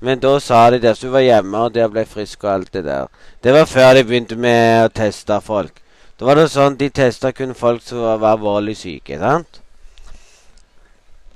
Men 0.00 0.20
da 0.20 0.38
sa 0.40 0.70
de 0.70 0.78
det, 0.80 0.94
så 0.96 1.06
hun 1.06 1.12
var 1.12 1.26
hjemme, 1.26 1.58
og 1.58 1.74
der 1.74 1.90
ble 1.92 2.06
frisk 2.08 2.44
og 2.44 2.52
alt 2.54 2.72
det 2.72 2.84
der. 2.86 3.10
Det 3.44 3.52
var 3.52 3.68
før 3.68 3.92
de 3.94 4.04
begynte 4.08 4.36
med 4.36 4.86
å 4.86 4.92
teste 4.96 5.40
folk. 5.44 5.82
Da 6.16 6.24
var 6.24 6.40
det 6.40 6.46
sånn 6.52 6.78
de 6.80 6.88
testa 6.88 7.34
kun 7.36 7.52
folk 7.54 7.84
som 7.84 8.00
var 8.06 8.24
alvorlig 8.30 8.78
syke, 8.80 9.18
sant? 9.20 9.60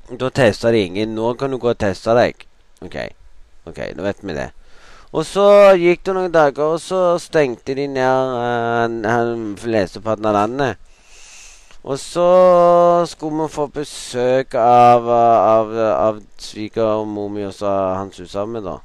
Da 0.08 0.30
testa 0.32 0.72
de 0.72 0.80
ingen. 0.86 1.12
Nå 1.16 1.34
kan 1.40 1.52
du 1.52 1.58
gå 1.60 1.74
og 1.74 1.78
teste 1.80 2.16
deg. 2.16 2.46
OK. 2.84 2.96
Ok, 3.68 3.80
nå 3.96 4.04
vet 4.04 4.22
vi 4.22 4.36
det. 4.36 4.50
Og 5.14 5.22
så 5.26 5.46
gikk 5.78 6.02
det 6.06 6.14
noen 6.16 6.32
dager, 6.34 6.74
og 6.74 6.80
så 6.82 7.18
stengte 7.22 7.76
de 7.78 7.86
ned 7.86 9.04
uh, 9.06 9.54
flesteparten 9.60 10.26
av 10.26 10.34
landet. 10.34 10.80
Og 11.84 11.98
så 12.00 12.30
skulle 13.06 13.44
vi 13.44 13.52
få 13.52 13.68
besøk 13.68 14.56
av, 14.56 15.06
av, 15.08 15.70
av 15.92 16.20
svigermor 16.40 17.28
mi 17.30 17.44
og 17.44 17.60
hans 17.60 18.22
husarme, 18.22 18.64
da. 18.64 18.78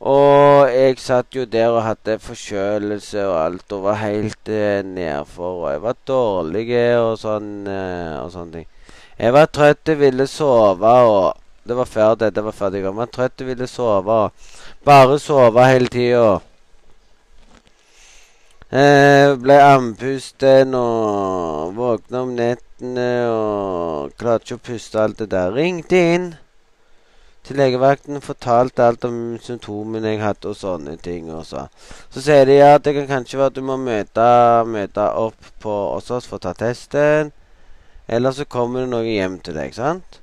Og 0.00 0.70
jeg 0.72 0.96
satt 0.96 1.36
jo 1.36 1.44
der 1.44 1.74
og 1.74 1.82
hadde 1.84 2.16
forkjølelse 2.24 3.26
og 3.28 3.34
alt 3.36 3.74
og 3.76 3.82
var 3.84 3.98
helt 4.00 4.48
eh, 4.48 4.80
nedfor. 4.80 5.58
Og 5.58 5.66
jeg 5.74 5.82
var 5.84 5.98
dårlig 6.08 6.68
og 6.96 7.18
sånn 7.20 7.50
eh, 7.68 8.16
og 8.22 8.30
sånne 8.32 8.54
ting. 8.54 8.68
Jeg 9.20 9.36
var 9.36 9.50
trøtt, 9.52 9.84
jeg 9.92 10.00
ville 10.00 10.24
sove 10.24 10.94
og 11.04 11.26
det 11.64 11.76
var 11.76 11.84
før 11.84 12.14
det. 12.14 12.34
Det 12.34 12.44
var 12.44 12.52
ferdig. 12.52 12.82
jeg 12.82 12.96
var 12.96 13.06
trøtt 13.06 13.40
og 13.40 13.46
ville 13.46 13.66
sove. 13.66 14.20
Bare 14.84 15.18
sove 15.18 15.66
hele 15.66 15.88
tida. 15.88 16.40
Eh, 18.70 19.34
ble 19.42 19.56
andpusten 19.58 20.76
og 20.78 21.74
våkna 21.74 22.20
om 22.22 22.36
nettene 22.38 23.08
og 23.26 24.12
klarte 24.14 24.46
ikke 24.46 24.60
å 24.60 24.66
puste 24.68 25.00
alt 25.02 25.18
det 25.18 25.32
der. 25.32 25.50
Ringte 25.50 25.98
inn 26.14 26.28
til 27.42 27.58
legevakten, 27.58 28.20
fortalte 28.22 28.86
alt 28.86 29.04
om 29.08 29.18
symptomene 29.42 30.12
jeg 30.14 30.22
hadde 30.22 30.52
og 30.52 30.56
sånne 30.56 30.94
ting. 31.02 31.32
Og 31.34 31.42
så. 31.48 31.66
så 32.14 32.22
sier 32.22 32.46
de 32.46 32.60
at 32.62 32.86
det 32.86 32.94
kan 32.94 33.10
kanskje 33.10 33.42
være 33.42 33.52
at 33.52 33.58
du 33.58 33.66
må 33.66 33.76
møte, 33.80 34.30
møte 34.70 35.10
opp 35.18 35.52
på 35.58 35.76
oss 35.96 36.12
for 36.14 36.38
å 36.38 36.44
ta 36.46 36.54
testen. 36.54 37.34
Eller 38.06 38.32
så 38.38 38.46
kommer 38.46 38.84
det 38.84 38.94
noe 38.94 39.06
hjem 39.06 39.40
til 39.42 39.58
deg, 39.58 39.74
sant? 39.74 40.19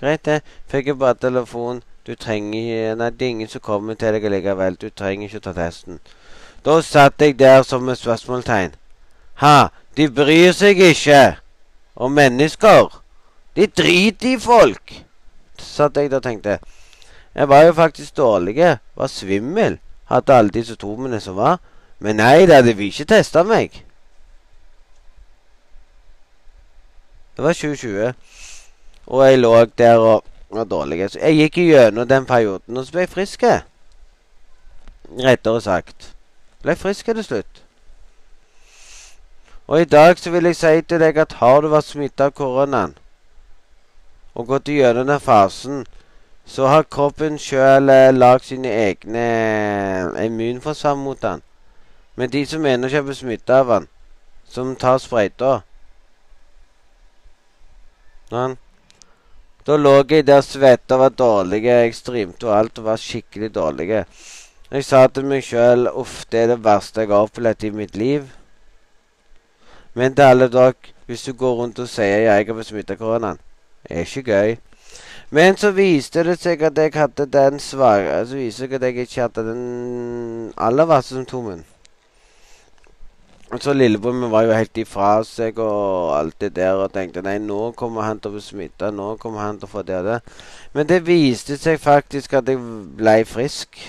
Greit, 0.00 0.24
det. 0.24 0.40
Fikk 0.68 0.86
jeg 0.86 0.98
bare 0.98 1.14
telefon. 1.14 1.82
Du 2.06 2.14
trenger 2.14 2.94
Nei, 2.96 3.10
det 3.10 3.26
er 3.26 3.34
ingen 3.34 3.48
som 3.48 3.60
kommer 3.60 3.94
til 3.94 4.16
deg 4.16 4.24
likevel. 4.32 4.78
Du 4.80 4.88
trenger 4.88 5.28
ikke 5.28 5.42
å 5.42 5.46
ta 5.48 5.52
testen. 5.58 6.00
Da 6.64 6.80
satt 6.84 7.20
jeg 7.20 7.36
der 7.38 7.62
som 7.62 7.88
et 7.88 8.00
spørsmålstegn. 8.00 8.72
Ha, 9.44 9.68
de 9.96 10.08
bryr 10.08 10.52
seg 10.56 10.80
ikke 10.80 11.20
om 11.96 12.16
mennesker. 12.16 13.00
De 13.56 13.66
driter 13.66 14.34
i 14.34 14.40
folk. 14.40 14.94
Satt 15.60 15.96
jeg 15.96 16.10
der 16.10 16.20
og 16.20 16.24
tenkte. 16.24 16.58
Jeg 17.34 17.48
var 17.48 17.64
jo 17.68 17.76
faktisk 17.76 18.16
dårlig. 18.16 18.56
Var 18.96 19.06
svimmel. 19.06 19.78
Hadde 20.08 20.34
alle 20.34 20.50
de 20.50 20.64
symptomene 20.64 21.20
som 21.20 21.36
var. 21.36 21.60
Men 22.00 22.16
nei 22.16 22.46
de 22.48 22.62
vil 22.72 22.88
ikke 22.88 23.08
teste 23.12 23.44
meg. 23.44 23.84
Det 27.36 27.44
var 27.44 27.52
2020. 27.52 28.14
Og 29.10 29.24
jeg 29.26 29.38
lå 29.38 29.64
der 29.78 29.98
og 29.98 30.24
var 30.50 30.64
dårlig. 30.64 31.10
Så 31.10 31.18
jeg 31.18 31.36
gikk 31.36 31.58
gjennom 31.66 32.08
den 32.08 32.26
perioden, 32.26 32.76
og 32.76 32.86
så 32.86 32.94
ble 32.94 33.04
jeg 33.04 33.12
frisk. 33.14 33.44
Rettere 35.18 35.60
sagt. 35.60 36.12
Ble 36.62 36.76
frisk 36.76 37.10
til 37.10 37.24
slutt. 37.24 37.62
Og 39.66 39.80
i 39.80 39.84
dag 39.84 40.18
så 40.18 40.30
vil 40.30 40.44
jeg 40.44 40.56
si 40.56 40.80
til 40.82 41.00
deg 41.00 41.18
at 41.18 41.38
har 41.38 41.60
du 41.62 41.68
vært 41.70 41.86
smittet 41.86 42.24
av 42.26 42.34
koronaen 42.34 42.96
og 44.34 44.46
gått 44.46 44.70
gjennom 44.70 45.06
den 45.06 45.20
fasen, 45.20 45.84
så 46.46 46.66
har 46.70 46.86
kroppen 46.90 47.38
sjøl 47.38 47.90
eh, 47.90 48.10
lagd 48.14 48.46
sine 48.46 48.70
egne 48.70 49.22
eh, 49.22 50.24
immunforsvar 50.26 50.94
mot 50.98 51.22
den. 51.22 51.42
Men 52.16 52.30
de 52.30 52.44
som 52.46 52.66
ennå 52.66 52.86
ikke 52.86 52.98
er 52.98 53.06
blitt 53.06 53.20
smitta 53.20 53.60
av 53.62 53.70
den, 53.74 53.86
som 54.50 54.74
tar 54.78 54.98
sprøyta 55.02 55.60
sånn. 58.30 58.58
Da 59.66 59.76
lå 59.76 59.92
jeg 60.08 60.24
der 60.26 60.40
svetta 60.40 60.96
og 60.96 61.00
var 61.00 61.16
dårlig. 61.16 61.64
Jeg 61.64 61.94
streamte 61.94 62.48
og 62.48 62.56
alt 62.56 62.78
og 62.80 62.86
var 62.86 63.00
skikkelig 63.00 63.50
dårlig. 63.54 63.88
Jeg 64.70 64.84
sa 64.86 65.06
til 65.06 65.26
meg 65.28 65.44
sjøl 65.44 65.90
uff, 65.90 66.24
det 66.32 66.44
er 66.44 66.52
det 66.54 66.62
verste 66.64 67.04
jeg 67.04 67.10
har 67.12 67.26
opplevd 67.26 67.66
i 67.68 67.70
mitt 67.74 67.96
liv. 67.96 68.28
Men 69.94 70.14
til 70.14 70.22
alle 70.22 70.48
dere, 70.48 70.72
hvis 71.06 71.26
du 71.26 71.32
går 71.34 71.54
rundt 71.58 71.78
og 71.82 71.88
sier 71.90 72.24
jeg 72.24 72.46
har 72.46 72.56
besmitta 72.56 72.96
koronaen, 72.96 73.40
er 73.84 74.06
ikke 74.06 74.22
gøy. 74.22 74.56
Men 75.30 75.58
så 75.58 75.72
viste 75.74 76.24
det 76.26 76.38
seg 76.40 76.62
at 76.66 76.78
jeg 76.78 76.94
hadde 76.94 77.26
den 77.26 77.60
svare, 77.60 78.26
Så 78.26 78.36
viste 78.38 78.62
det 78.62 78.70
seg 78.70 78.74
at 78.78 78.82
jeg 78.82 79.06
ikke 79.06 79.20
hadde 79.20 79.44
den 79.50 80.54
aller 80.56 80.86
verste 80.86 81.14
symptomen. 81.14 81.64
Så 83.58 83.72
Lillebror 83.72 84.28
var 84.30 84.44
jo 84.46 84.52
helt 84.54 84.78
ifra 84.78 85.24
seg 85.26 85.56
og 85.58 86.12
alt 86.14 86.36
det 86.38 86.52
der 86.54 86.78
og 86.78 86.92
tenkte 86.94 87.22
nei, 87.26 87.40
nå 87.42 87.72
kommer 87.74 88.06
han 88.06 88.20
til 88.22 88.30
å 88.30 88.36
bli 88.36 88.42
smitta, 88.44 88.92
nå 88.94 89.16
kommer 89.18 89.42
han 89.42 89.56
til 89.58 89.66
å 89.66 89.70
få 89.72 89.82
det 89.82 89.96
og 89.98 90.06
det. 90.06 90.18
Men 90.72 90.86
det 90.86 91.00
viste 91.08 91.56
seg 91.58 91.80
faktisk 91.82 92.36
at 92.38 92.46
jeg 92.46 92.60
ble 93.00 93.16
frisk. 93.26 93.80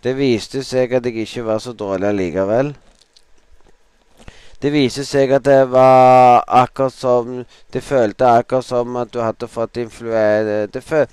Det 0.00 0.14
viste 0.16 0.62
seg 0.64 0.94
at 0.96 1.04
jeg 1.04 1.26
ikke 1.26 1.44
var 1.44 1.60
så 1.60 1.74
dårlig 1.76 2.08
allikevel. 2.08 2.72
Det 4.62 4.72
viste 4.72 5.04
seg 5.04 5.34
at 5.36 5.44
det 5.44 5.68
var 5.70 6.40
akkurat 6.48 6.92
som 6.92 7.44
Det 7.72 7.82
følte 7.84 8.26
akkurat 8.26 8.64
som 8.64 8.96
at 8.96 9.12
du 9.12 9.20
hadde 9.22 9.46
fått 9.46 9.76
influensa 9.76 10.66
det, 10.72 10.82
føl, 10.82 11.04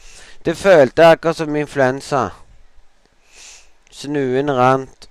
det 0.45 0.55
følte 0.57 1.05
akkurat 1.11 1.37
som 1.37 1.55
influensa. 1.55 2.29
Snuen 3.91 4.55
rant. 4.55 5.09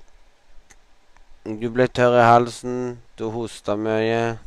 Du 1.44 1.70
ble 1.70 1.84
tørr 1.86 2.14
i 2.16 2.24
halsen. 2.24 2.76
Du 3.18 3.28
hosta 3.28 3.74
mye. 3.76 4.38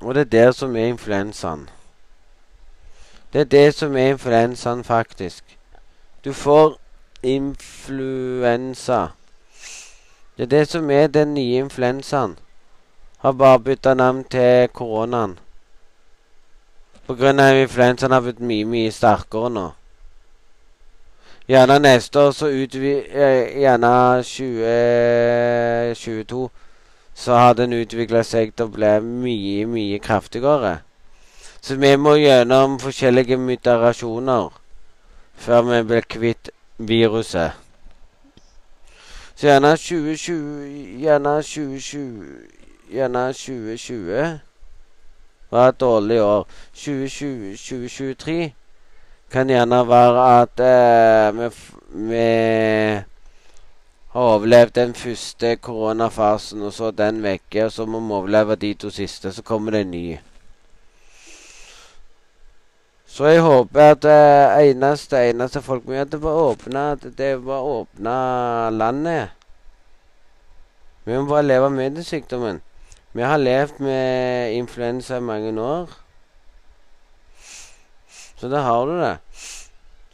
Og 0.00 0.14
det 0.14 0.20
er 0.20 0.32
det 0.34 0.54
som 0.54 0.76
er 0.76 0.90
influensaen. 0.92 1.62
Det 3.32 3.40
er 3.40 3.48
det 3.54 3.74
som 3.74 3.96
er 3.96 4.12
influensaen, 4.12 4.84
faktisk. 4.84 5.56
Du 6.24 6.32
får 6.32 6.76
influensa. 7.22 9.06
Det 10.36 10.42
er 10.42 10.52
det 10.58 10.68
som 10.68 10.90
er 10.90 11.06
den 11.06 11.34
nye 11.34 11.64
influensaen. 11.64 12.36
Har 13.18 13.32
bare 13.32 13.60
bytta 13.60 13.94
navn 13.94 14.24
til 14.24 14.68
koronaen. 14.68 15.38
På 17.06 17.14
grunn 17.14 17.40
av 17.40 17.56
influensaen 17.56 18.12
har 18.12 18.20
blitt 18.20 18.44
mye, 18.44 18.68
mye 18.68 18.92
sterkere 18.92 19.50
nå. 19.50 19.66
Gjerne 21.48 21.78
neste 21.78 22.18
år 22.18 22.30
så 22.34 22.46
utvider 22.46 23.48
Gjerne 23.54 24.22
2022 24.22 26.50
så 27.14 27.34
har 27.34 27.52
den 27.54 27.72
utvikla 27.72 28.22
seg 28.26 28.56
til 28.56 28.66
å 28.66 28.72
bli 28.74 29.00
mye, 29.00 29.66
mye 29.70 29.98
kraftigere. 30.02 30.78
Så 31.62 31.74
vi 31.80 31.96
må 31.96 32.14
gjennom 32.18 32.78
forskjellige 32.82 33.36
mutasjoner 33.38 34.50
før 35.38 35.62
vi 35.70 35.82
blir 35.86 36.04
kvitt 36.16 36.50
viruset. 36.78 37.50
Så 39.36 39.46
gjerne 39.46 39.76
2020 39.76 41.00
Gjerne 41.00 41.42
2020 41.42 42.24
Gjerne 42.90 43.32
2020 43.32 44.38
var 45.50 45.68
et 45.68 45.80
dårlig 45.80 46.22
år. 46.22 46.46
2020, 46.74 47.56
2023 47.56 48.54
kan 49.36 49.50
gjerne 49.52 49.82
være 49.84 50.22
at 50.40 50.60
eh, 50.64 51.34
vi, 51.36 51.48
vi 52.08 52.20
har 54.14 54.28
overlevd 54.30 54.70
den 54.78 54.94
første 54.96 55.56
koronafasen, 55.60 56.62
og 56.64 56.72
så 56.72 56.88
den 56.90 57.20
vekke, 57.22 57.66
og 57.66 57.72
så 57.72 57.84
må 57.84 58.00
vi 58.00 58.14
overleve 58.16 58.56
de 58.56 58.72
to 58.74 58.90
siste. 58.90 59.32
Så 59.32 59.44
kommer 59.44 59.76
det 59.76 59.82
en 59.84 59.90
ny. 59.90 60.04
Så 63.06 63.28
jeg 63.28 63.42
håper 63.44 63.90
at 63.90 64.00
det 64.02 64.70
eneste, 64.70 65.20
eneste 65.30 65.62
folk 65.62 65.84
må 65.84 65.98
gjøre, 65.98 66.08
det 66.14 66.22
var 66.22 66.40
åpne 66.46 66.86
Det 67.18 67.30
var 67.44 67.60
åpne 67.60 68.16
landet. 68.72 69.36
Vi 71.04 71.12
må 71.12 71.28
bare 71.28 71.44
leve 71.44 71.70
med 71.70 71.90
den 71.90 72.04
sykdommen. 72.04 72.62
Vi 73.12 73.22
har 73.22 73.36
levd 73.36 73.80
med 73.80 74.56
influensa 74.56 75.16
i 75.16 75.20
mange 75.20 75.60
år. 75.60 75.92
Så 78.36 78.48
da 78.48 78.64
har 78.64 78.86
du 78.86 78.98
det. 79.00 79.16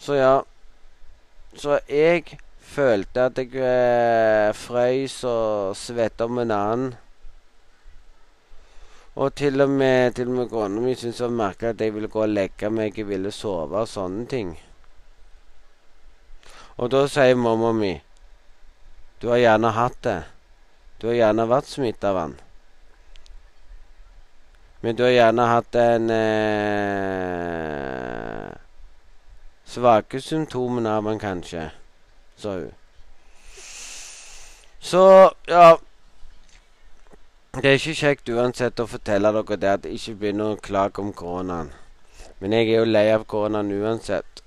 Så 0.02 0.16
ja. 0.18 0.42
Så 1.54 1.78
jeg 1.86 2.24
følte 2.58 3.28
at 3.28 3.38
jeg 3.38 3.54
eh, 3.54 4.50
frøys 4.56 5.20
og 5.28 5.76
svetta 5.78 6.26
om 6.26 6.40
en 6.42 6.54
annen. 6.56 6.94
Og 9.14 9.34
til 9.36 9.60
og 9.60 9.70
med, 9.70 10.14
til 10.16 10.32
og 10.32 10.38
med 10.38 10.48
kona 10.48 10.80
mi 10.80 10.94
syntes 10.96 11.20
det 11.20 11.26
var 11.26 11.34
merkelig 11.36 11.74
at 11.74 11.80
jeg 11.84 11.94
ville 11.94 12.08
gå 12.08 12.22
og 12.24 12.32
legge 12.32 12.70
meg, 12.72 12.98
jeg 12.98 13.08
ville 13.08 13.30
sove 13.30 13.84
og 13.84 13.88
sånne 13.88 14.24
ting. 14.26 14.54
Og 16.80 16.90
da 16.90 17.04
sier 17.06 17.36
mamma 17.36 17.72
mi 17.76 18.00
Du 19.20 19.28
har 19.28 19.38
gjerne 19.38 19.70
hatt 19.76 19.98
det. 20.02 20.22
Du 20.98 21.06
har 21.06 21.14
gjerne 21.14 21.46
vært 21.46 21.68
smitta 21.70 22.10
av 22.10 22.16
han. 22.18 22.34
Men 24.82 24.96
du 24.98 25.04
har 25.04 25.12
gjerne 25.14 25.44
hatt 25.46 25.76
en 25.78 26.10
eh, 26.10 28.21
Svake 29.72 30.20
symptomer 30.20 30.90
av 30.90 31.06
man 31.06 31.20
kanskje, 31.22 31.70
sa 32.36 32.58
hun. 32.58 32.74
Så, 34.82 35.06
ja 35.48 35.78
det 37.52 37.68
er 37.68 37.74
ikke 37.76 37.92
kjekt 37.92 38.30
uansett 38.32 38.80
å 38.80 38.86
fortelle 38.88 39.28
dere 39.36 39.56
det 39.60 39.68
at 39.70 39.88
ikke 39.88 40.14
begynner 40.22 40.54
å 40.54 40.60
klage 40.66 41.02
om 41.02 41.10
koronaen. 41.12 41.68
Men 42.40 42.54
jeg 42.56 42.70
er 42.70 42.78
jo 42.78 42.86
lei 42.88 43.02
av 43.12 43.26
koronaen 43.28 43.68
uansett. 43.76 44.40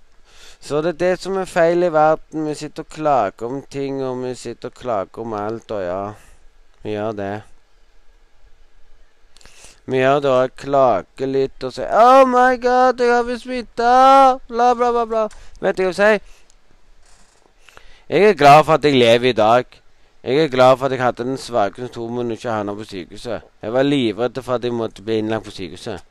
Så 0.58 0.82
det 0.82 0.96
er 0.96 1.02
det 1.04 1.22
som 1.22 1.38
er 1.38 1.46
feil 1.46 1.86
i 1.86 1.92
verden. 1.94 2.48
Vi 2.50 2.56
sitter 2.58 2.82
og 2.82 2.90
klager 2.96 3.46
om 3.46 3.62
ting, 3.62 4.02
og 4.02 4.24
vi 4.24 4.34
sitter 4.34 4.74
og 4.74 4.80
klager 4.82 5.22
om 5.22 5.36
alt, 5.38 5.70
og 5.70 5.86
ja, 5.86 6.00
vi 6.82 6.96
gjør 6.96 7.14
det. 7.20 7.36
Vi 9.86 10.00
har 10.02 10.20
da 10.20 10.48
klager 10.48 11.30
litt 11.30 11.64
og 11.64 11.74
sier 11.74 11.90
'Oh 11.90 12.26
my 12.26 12.58
God, 12.62 13.00
jeg 13.00 13.14
har 13.14 13.24
blitt 13.24 13.42
smitta!' 13.42 14.40
Bla, 14.48 14.74
bla, 14.74 14.92
bla, 14.92 15.06
bla. 15.06 15.28
Vet 15.62 15.78
du 15.78 15.84
hva 15.84 15.94
jeg 15.94 15.96
sier? 15.96 16.20
Jeg 18.10 18.30
er 18.30 18.34
glad 18.34 18.64
for 18.66 18.74
at 18.74 18.84
jeg 18.84 18.94
lever 18.94 19.30
i 19.30 19.32
dag. 19.32 19.66
Jeg 20.24 20.38
er 20.38 20.48
glad 20.48 20.78
for 20.78 20.86
at 20.86 20.92
jeg 20.92 21.02
hadde 21.02 21.24
den 21.24 21.38
svake 21.38 21.76
symptomen 21.76 22.26
og 22.26 22.32
ikke 22.32 22.50
havna 22.50 22.74
på 22.74 22.84
sykehuset. 22.84 23.42
Jeg 23.62 23.74
var 23.74 23.84
livredd 23.84 24.44
for 24.44 24.54
at 24.54 24.64
jeg 24.64 24.74
måtte 24.74 25.02
bli 25.02 25.18
innlagt 25.18 25.46
på 25.46 25.52
sykehuset. 25.52 26.02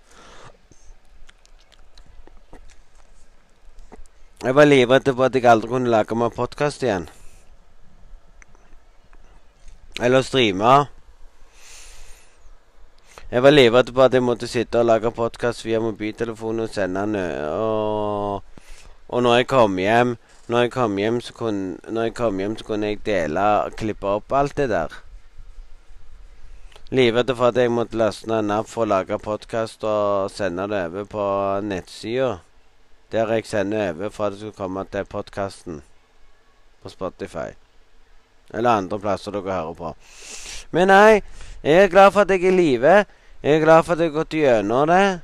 Jeg 4.45 4.55
var 4.55 4.65
livredd 4.65 5.15
for 5.15 5.25
at 5.25 5.35
jeg 5.35 5.45
aldri 5.45 5.69
kunne 5.69 5.91
lage 5.91 6.15
meg 6.15 6.33
podkast 6.33 6.83
igjen. 6.83 7.09
Eller 10.01 10.23
streame. 10.23 10.87
Jeg 13.31 13.43
var 13.43 13.51
livredd 13.51 13.95
på 13.95 14.03
at 14.05 14.15
jeg 14.15 14.23
måtte 14.23 14.49
sitte 14.49 14.79
og 14.79 14.87
lage 14.87 15.11
podkast 15.11 15.65
via 15.65 15.81
mobiltelefonen 15.81 16.67
og 16.67 16.75
sende 16.75 17.01
den. 17.01 17.17
Og, 17.49 18.43
og 19.09 19.23
når 19.23 19.37
jeg 19.37 19.47
kom 19.47 19.79
hjem 19.79 20.17
når 20.47 20.61
jeg 20.61 20.71
kom 20.75 20.99
hjem, 20.99 21.21
så 21.25 21.33
kunne, 21.33 21.77
når 21.89 22.03
jeg 22.03 22.15
kom 22.15 22.39
hjem, 22.39 22.57
så 22.57 22.65
kunne 22.69 22.87
jeg 22.91 22.99
dele 23.07 23.41
og 23.41 23.77
klippe 23.81 24.11
opp 24.19 24.33
alt 24.37 24.57
det 24.59 24.67
der. 24.69 24.93
Livredd 26.93 27.33
for 27.33 27.49
at 27.49 27.57
jeg 27.57 27.73
måtte 27.73 27.97
laste 27.97 28.29
ned 28.29 28.43
en 28.45 28.53
app 28.59 28.69
for 28.69 28.85
å 28.85 28.91
lage 28.91 29.17
podkast 29.25 29.87
og 29.89 30.29
sende 30.31 30.67
det 30.69 30.83
over 30.91 31.09
på 31.09 31.25
nettsida. 31.65 32.29
Der 33.13 33.33
jeg 33.33 33.49
sender 33.49 33.95
over 33.95 34.13
for 34.13 34.27
at 34.27 34.35
det 34.35 34.43
skulle 34.43 34.59
komme 34.59 34.85
til 34.93 35.09
podkasten 35.09 35.81
på 36.83 36.93
Spotify. 36.93 37.49
Eller 38.53 38.83
andre 38.83 39.01
plasser 39.01 39.33
dere 39.33 39.49
hører 39.63 39.81
på. 39.81 39.95
Men 40.77 40.93
nei, 40.93 41.23
jeg 41.65 41.85
er 41.85 41.89
glad 41.89 42.11
for 42.13 42.21
at 42.21 42.31
jeg 42.31 42.45
er 42.45 42.53
i 42.53 42.57
live. 42.57 42.95
Jeg 43.43 43.57
er 43.57 43.65
glad 43.65 43.83
for 43.83 43.93
at 43.93 44.01
jeg 44.01 44.11
har 44.11 44.19
gått 44.19 44.37
gjennom 44.37 44.89
det. 44.89 45.21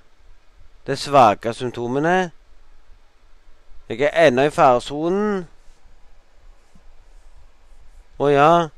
De 0.86 0.97
svake 0.97 1.53
symptomene. 1.53 2.30
Jeg 3.88 4.01
er 4.01 4.26
ennå 4.26 4.43
i 4.49 4.51
faresonen. 4.51 5.49
Og 8.18 8.32
ja 8.32 8.68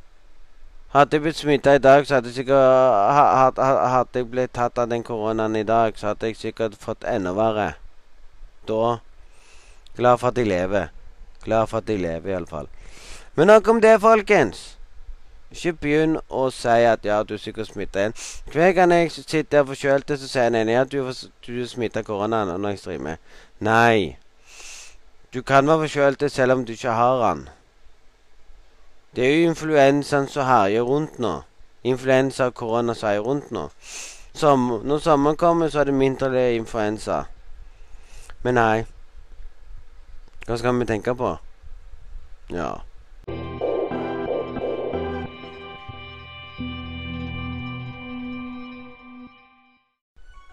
Hadde 0.92 1.16
jeg 1.16 1.22
blitt 1.24 1.38
smitta 1.40 1.72
i 1.74 1.80
dag, 1.80 2.06
så 2.06 2.14
hadde 2.14 2.28
jeg 2.28 2.34
sikkert 2.34 3.56
Hadde 3.56 4.18
jeg 4.18 4.28
blitt 4.28 4.52
tatt 4.52 4.78
av 4.78 4.90
den 4.90 5.02
koronaen 5.02 5.56
i 5.56 5.64
dag, 5.64 5.96
så 5.96 6.10
hadde 6.10 6.28
jeg 6.28 6.36
sikkert 6.36 6.76
fått 6.76 7.06
enda 7.08 7.32
verre. 7.32 7.72
Da 8.68 8.98
Glad 9.96 10.18
for 10.18 10.28
at 10.28 10.38
jeg 10.38 10.46
lever. 10.46 10.92
Glad 11.44 11.66
for 11.66 11.78
at 11.78 11.88
jeg 11.88 12.00
lever, 12.00 12.30
iallfall. 12.32 12.68
Men 13.34 13.46
nok 13.46 13.68
om 13.68 13.80
det, 13.80 14.00
folkens. 14.00 14.78
Ikke 15.52 15.72
begynn 15.84 16.16
å 16.32 16.46
si 16.54 16.84
at 16.88 17.04
ja, 17.04 17.20
du 17.22 17.34
er 17.36 17.40
sikkert 17.40 17.68
smitta 17.68 18.00
igjen. 18.00 18.14
Hver 18.52 18.72
gang 18.72 18.92
jeg 18.96 19.10
sitter 19.12 19.48
der 19.58 19.66
forkjølt, 19.68 20.12
så 20.16 20.28
sier 20.28 20.48
den 20.48 20.62
ene 20.62 20.78
at 20.80 20.92
du, 20.92 21.02
er 21.04 21.66
smitta 21.68 22.02
koronaen 22.06 22.54
når 22.56 22.72
jeg 22.72 22.80
streamer. 22.80 23.18
Nei. 23.60 24.16
Du 25.34 25.42
kan 25.42 25.68
være 25.68 25.84
forkjølt 25.84 26.24
selv 26.32 26.56
om 26.56 26.64
du 26.64 26.72
ikke 26.72 26.96
har 26.96 27.20
den. 27.26 27.42
Det 29.16 29.26
er 29.26 29.34
jo 29.36 29.50
influensaen 29.50 30.28
som 30.28 30.48
herjer 30.48 30.88
rundt 30.88 31.18
nå. 31.20 31.42
Influensa 31.84 32.48
og 32.48 32.54
korona 32.56 32.94
som 32.96 33.10
herjer 33.10 33.26
rundt 33.26 33.50
nå. 33.52 33.66
Som, 34.32 34.80
når 34.84 34.98
sommeren 35.04 35.36
kommer, 35.36 35.68
så 35.68 35.82
er 35.82 35.90
det 35.90 35.94
mindre 35.94 36.54
influensa. 36.56 37.24
Men 38.42 38.56
nei. 38.56 38.84
Hva 40.46 40.56
skal 40.56 40.80
vi 40.80 40.88
tenke 40.88 41.12
på? 41.14 41.34
Ja. 42.50 42.70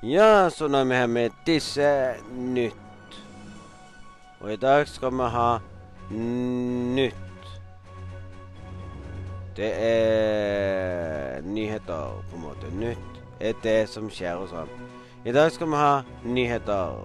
Ja, 0.03 0.49
så 0.49 0.67
nå 0.71 0.79
er 0.79 0.85
vi 0.87 0.95
her 0.95 1.07
med 1.11 1.33
disse 1.43 1.87
nytt. 2.31 3.15
Og 4.39 4.53
i 4.53 4.55
dag 4.55 4.87
skal 4.87 5.11
vi 5.11 5.25
ha 5.27 5.47
nytt. 6.15 7.47
Det 9.57 9.71
er 9.75 11.41
nyheter, 11.43 12.23
på 12.29 12.37
en 12.37 12.45
måte. 12.45 12.69
Nytt 12.71 13.19
er 13.43 13.57
det 13.63 13.89
som 13.91 14.07
skjer 14.07 14.39
og 14.39 14.47
sånn. 14.53 14.71
I 15.27 15.33
dag 15.35 15.51
skal 15.51 15.67
vi 15.67 15.81
ha 15.81 15.97
nyheter. 16.23 17.01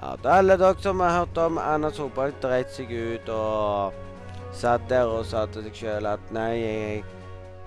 Ja, 0.00 0.16
til 0.16 0.32
alle 0.32 0.56
dere 0.58 0.82
som 0.82 1.04
har 1.04 1.20
hørt 1.20 1.38
om 1.38 1.60
Erna 1.62 1.92
Solberg 1.94 2.34
dreit 2.42 2.74
seg 2.74 2.90
ut 2.90 3.30
og 3.30 3.94
satt 4.58 4.90
der 4.90 5.06
og 5.06 5.22
sa 5.30 5.44
til 5.46 5.68
seg 5.68 5.78
sjøl 5.84 6.10
at 6.10 6.34
nei, 6.34 6.50
jeg, 6.58 7.06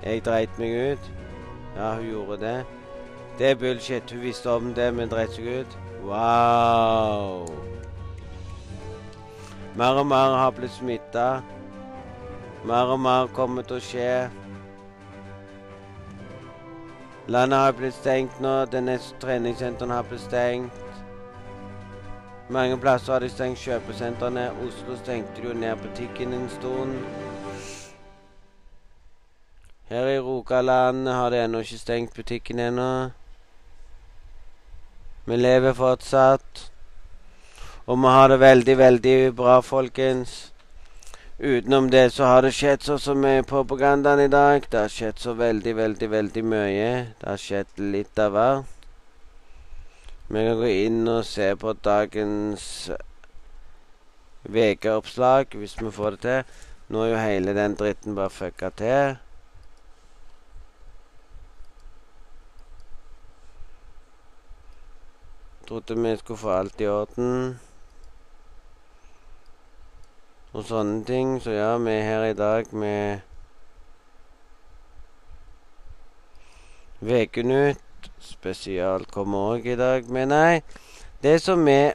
jeg 0.04 0.26
dreit 0.28 0.60
meg 0.60 0.76
ut. 0.92 1.10
Ja, 1.78 1.94
hun 1.96 2.12
gjorde 2.12 2.42
det. 2.44 2.58
Det 3.40 3.52
er 3.52 3.56
bullshit. 3.56 4.12
Hun 4.12 4.22
visste 4.22 4.52
om 4.52 4.74
det, 4.74 4.94
men 4.94 5.10
dreit 5.10 5.32
seg 5.32 5.46
ut. 5.62 5.78
Wow. 6.04 7.48
Mer 9.80 10.00
og 10.02 10.08
mer 10.08 10.36
har 10.36 10.52
blitt 10.52 10.76
smitta. 10.76 11.40
Mer 12.68 12.92
og 12.92 13.00
mer 13.00 13.30
kommer 13.32 13.64
til 13.64 13.78
å 13.78 13.84
skje. 13.84 14.12
Landet 17.32 17.60
har 17.64 17.78
blitt 17.78 17.96
stengt 17.96 18.42
nå. 18.44 18.66
Denne 18.74 18.98
treningssenteret 19.24 19.94
har 19.96 20.10
blitt 20.10 20.26
stengt. 20.26 20.84
Mange 22.50 22.76
plasser 22.82 23.14
har 23.14 23.24
de 23.24 23.30
stengt 23.32 23.64
kjøpesentrene. 23.64 24.50
Oslo 24.66 24.98
stengte 25.00 25.46
jo 25.46 25.54
ned 25.54 25.80
butikken 25.80 26.36
en 26.36 26.50
stund. 26.58 27.00
Her 29.90 30.12
i 30.12 30.20
Rogaland 30.20 31.08
har 31.08 31.32
de 31.32 31.40
ennå 31.46 31.64
ikke 31.64 31.80
stengt 31.80 32.20
butikken 32.20 32.60
ennå. 32.60 32.90
Vi 35.30 35.38
lever 35.38 35.76
fortsatt. 35.78 36.72
Og 37.86 37.98
vi 38.02 38.14
har 38.14 38.32
det 38.32 38.40
veldig, 38.42 38.78
veldig 38.78 39.18
bra, 39.38 39.60
folkens. 39.62 40.32
Utenom 41.40 41.92
det 41.94 42.08
så 42.16 42.26
har 42.26 42.42
det 42.42 42.52
skjedd 42.58 42.82
så 42.84 42.98
så 42.98 43.14
mye 43.14 43.46
propagandaen 43.46 44.24
i 44.24 44.32
dag. 44.34 44.66
Det 44.66 44.80
har 44.80 44.90
skjedd 44.90 45.22
så 45.22 45.36
veldig, 45.38 45.76
veldig, 45.78 46.10
veldig 46.12 46.44
mye. 46.56 46.90
Det 47.22 47.30
har 47.30 47.38
skjedd 47.46 47.78
litt 47.94 48.20
av 48.20 48.34
hvert. 48.34 48.90
Vi 50.30 50.48
kan 50.48 50.60
gå 50.64 50.74
inn 50.74 51.00
og 51.08 51.22
se 51.26 51.54
på 51.62 51.78
dagens 51.78 52.66
VG-oppslag, 54.50 55.54
hvis 55.54 55.78
vi 55.78 55.94
får 55.94 56.18
det 56.18 56.22
til. 56.26 56.60
Nå 56.90 57.06
er 57.06 57.14
jo 57.14 57.24
hele 57.24 57.54
den 57.54 57.78
dritten 57.78 58.18
bare 58.18 58.34
fucka 58.34 58.74
til. 58.82 59.20
Trodde 65.70 65.96
vi 65.96 66.18
skulle 66.18 66.38
få 66.38 66.50
alt 66.50 66.82
i 66.82 66.88
orden. 66.90 67.60
Og 70.50 70.64
sånne 70.66 71.04
ting. 71.06 71.36
Så 71.44 71.52
ja, 71.54 71.76
vi 71.78 71.92
er 71.94 72.08
her 72.08 72.24
i 72.26 72.38
dag 72.38 72.72
med 72.74 73.20
VG-nytt. 77.06 78.10
Spesial 78.18 79.06
kommer 79.14 79.52
òg 79.52 79.68
i 79.70 79.76
dag. 79.78 80.10
Men 80.10 80.34
nei, 80.34 80.62
det 81.22 81.36
som 81.46 81.68
er 81.70 81.94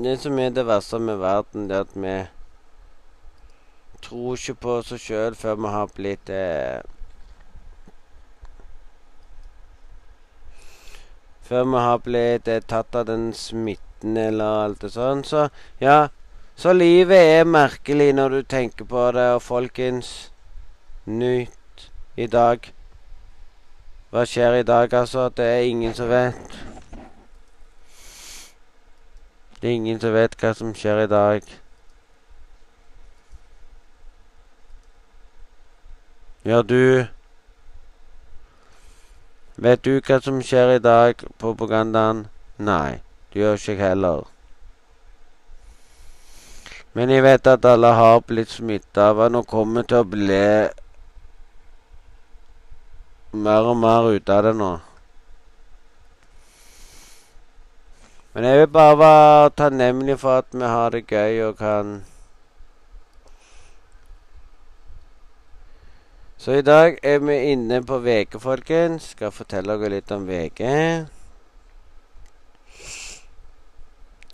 Det 0.00 0.14
som 0.22 0.38
er 0.38 0.48
det 0.56 0.64
verste 0.64 0.98
med 0.98 1.18
verden, 1.20 1.68
det 1.68 1.76
er 1.76 1.80
at 1.84 1.92
vi 1.92 2.14
tror 4.00 4.32
ikke 4.38 4.54
på 4.62 4.78
oss 4.78 4.94
sjøl 4.96 5.36
før 5.36 5.60
vi 5.60 5.72
har 5.74 5.92
blitt 5.92 6.32
eh, 6.32 6.80
før 11.50 11.64
vi 11.66 11.78
har 11.82 12.02
blitt 12.04 12.48
eh, 12.48 12.62
tatt 12.62 12.94
av 12.94 13.08
den 13.08 13.32
smitten 13.34 14.16
eller 14.16 14.64
alt 14.64 14.84
det 14.86 14.92
sånn. 14.94 15.24
Så 15.26 15.48
ja. 15.82 16.08
Så 16.60 16.74
livet 16.76 17.24
er 17.40 17.48
merkelig 17.48 18.10
når 18.14 18.34
du 18.34 18.42
tenker 18.44 18.84
på 18.84 19.06
det, 19.16 19.30
og 19.34 19.42
folkens 19.42 20.30
Nytt 21.08 21.86
i 22.20 22.26
dag. 22.30 22.68
Hva 24.12 24.26
skjer 24.28 24.58
i 24.60 24.66
dag, 24.68 24.92
altså? 24.94 25.30
Det 25.32 25.46
er 25.48 25.70
ingen 25.70 25.94
som 25.96 26.10
vet. 26.12 26.58
Det 29.60 29.70
er 29.70 29.78
ingen 29.78 30.00
som 30.02 30.12
vet 30.14 30.36
hva 30.38 30.52
som 30.54 30.74
skjer 30.76 31.06
i 31.06 31.08
dag. 31.10 31.48
Ja, 36.44 36.60
du 36.62 37.08
Vet 39.60 39.82
du 39.84 39.98
hva 40.00 40.16
som 40.24 40.38
skjer 40.40 40.78
i 40.78 40.80
dag, 40.80 41.20
propagandaen? 41.36 42.22
Nei, 42.56 43.02
det 43.28 43.42
gjør 43.42 43.58
ikke 43.58 43.72
jeg 43.74 43.80
heller. 43.82 44.22
Men 46.96 47.12
jeg 47.12 47.26
vet 47.26 47.50
at 47.52 47.66
alle 47.68 47.90
har 47.92 48.22
blitt 48.24 48.54
smitta 48.54 49.10
av 49.12 49.20
nå 49.28 49.42
og 49.44 49.50
kommer 49.50 49.84
til 49.84 50.00
å 50.00 50.06
bli 50.14 50.38
mer 53.44 53.68
og 53.68 53.76
mer 53.82 54.08
ute 54.16 54.38
av 54.38 54.48
det 54.48 54.54
nå. 54.56 54.70
Men 58.32 58.48
jeg 58.48 58.62
vil 58.62 58.72
bare 58.78 58.96
være 59.02 59.52
takknemlig 59.60 60.16
for 60.24 60.40
at 60.40 60.48
vi 60.56 60.72
har 60.72 60.96
det 60.96 61.04
gøy 61.04 61.44
og 61.50 61.60
kan 61.60 61.92
Så 66.40 66.52
i 66.56 66.62
dag 66.64 66.94
er 67.04 67.18
vi 67.20 67.34
inne 67.52 67.82
på 67.84 67.98
VG, 68.00 68.38
folkens. 68.40 69.10
Skal 69.12 69.28
fortelle 69.28 69.74
dere 69.76 69.90
litt 69.92 70.12
om 70.14 70.22
VG. 70.24 70.60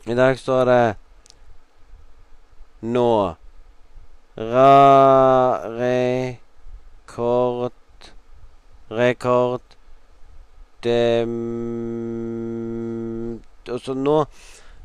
I 0.07 0.15
dag 0.15 0.39
står 0.39 0.65
det 0.69 0.95
Nå. 2.95 3.35
Ra... 4.39 5.67
Rekord 5.81 7.73
Rekord 9.01 9.75
Dem... 10.87 11.35
Og 13.67 13.83
så 13.83 13.99
nå 13.99 14.25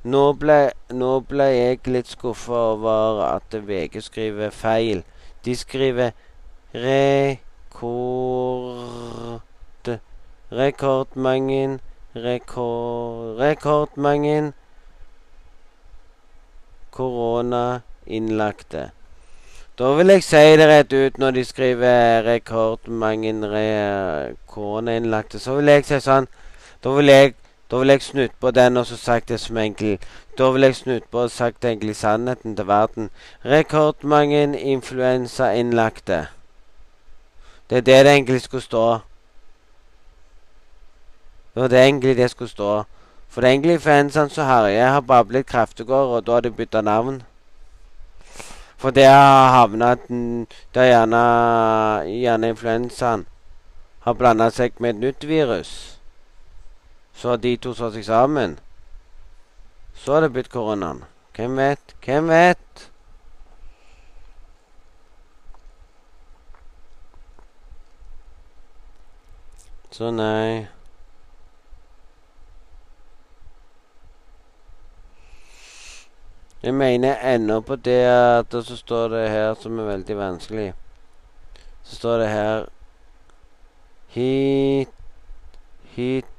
nå 0.01 0.23
ble, 0.41 0.73
nå 0.89 1.11
ble 1.29 1.45
jeg 1.53 1.85
litt 1.85 2.09
skuffa 2.09 2.57
over 2.73 3.21
at 3.27 3.53
VG 3.53 4.01
skriver 4.01 4.49
feil. 4.49 5.05
De 5.45 5.53
skriver 5.53 6.17
rekord 6.73 8.61
Rekordmangen 10.51 11.79
rekord, 12.15 13.39
Rekordmangen 13.39 14.53
koronainnlagte. 16.91 18.89
Da 19.79 19.93
vil 19.95 20.07
jeg 20.07 20.23
si 20.23 20.41
det 20.59 20.67
rett 20.67 20.93
ut 20.93 21.17
når 21.17 21.31
de 21.31 21.43
skriver 21.45 22.27
rekordmangen 22.27 23.45
re 23.47 24.35
koronainnlagte. 24.47 25.39
Så 25.39 25.55
vil 25.55 25.71
jeg 25.71 25.85
si 25.87 26.01
sånn 26.03 26.27
Da 26.83 26.91
vil 26.97 27.07
jeg, 27.07 27.33
da 27.71 27.79
jeg 27.85 28.01
snudd 28.01 28.35
på 28.41 28.51
den 28.51 28.77
og 28.77 28.85
så 28.85 28.97
sagt 28.97 29.29
det 29.29 29.39
som 29.39 29.57
enkelt. 29.57 30.03
Da 30.37 30.51
vil 30.51 30.67
jeg 30.67 30.75
snudd 30.75 31.07
på 31.11 31.23
og 31.23 31.31
sagt 31.31 31.65
egentlig 31.65 31.95
sannheten 31.95 32.55
til 32.55 32.67
verden. 32.67 33.09
Rekordmange 33.45 34.59
influensainnlagte. 34.59 36.25
Det 37.71 37.77
er 37.77 37.81
det 37.81 38.05
det 38.05 38.11
egentlig 38.11 38.41
skulle 38.41 38.61
stå. 38.61 38.99
Det 41.53 41.61
var 41.61 41.67
det 41.67 41.79
egentlig 41.79 42.17
det 42.17 42.31
skulle 42.31 42.49
stå. 42.49 42.83
For 43.29 43.41
det 43.41 43.47
er 43.47 43.51
egentlig 43.51 43.81
fansene 43.81 44.29
som 44.29 44.45
herjer, 44.45 44.87
har 44.87 45.01
bare 45.01 45.25
blitt 45.25 45.47
kreftegård, 45.47 46.15
og 46.15 46.27
da 46.27 46.31
har 46.31 46.41
de 46.41 46.51
bytta 46.51 46.81
navn. 46.81 47.21
For 48.77 48.91
det 48.91 49.05
har 49.05 49.49
havna 49.49 49.95
Der 50.73 50.83
gjerne, 50.83 51.23
gjerne 52.03 52.49
influensaen 52.49 53.25
har 53.99 54.13
blanda 54.13 54.49
seg 54.49 54.71
med 54.79 54.89
et 54.89 54.99
nytt 54.99 55.27
virus. 55.27 55.99
Så 57.13 57.29
har 57.29 57.37
de 57.37 57.55
to 57.57 57.73
slår 57.73 57.91
seg 57.91 58.05
sammen. 58.05 58.59
Så 59.95 60.13
har 60.13 60.21
det 60.21 60.33
blitt 60.33 60.51
koronaen. 60.51 61.03
Hvem 61.35 61.57
vet? 61.57 61.95
Hvem 62.05 62.27
vet? 62.27 62.90
Så 69.91 70.11
nei. 70.11 70.67
Jeg 76.63 76.73
mener 76.73 77.17
ennå 77.35 77.57
på 77.61 77.75
det 77.75 78.05
at 78.05 78.55
så 78.63 78.77
står 78.77 79.07
det 79.07 79.29
her 79.29 79.53
som 79.59 79.79
er 79.79 79.89
veldig 79.89 80.17
vanskelig. 80.17 80.69
Så 81.83 81.95
står 81.95 82.17
det 82.17 82.29
her 82.29 82.65
Hit 84.07 84.89
Hit 85.95 86.30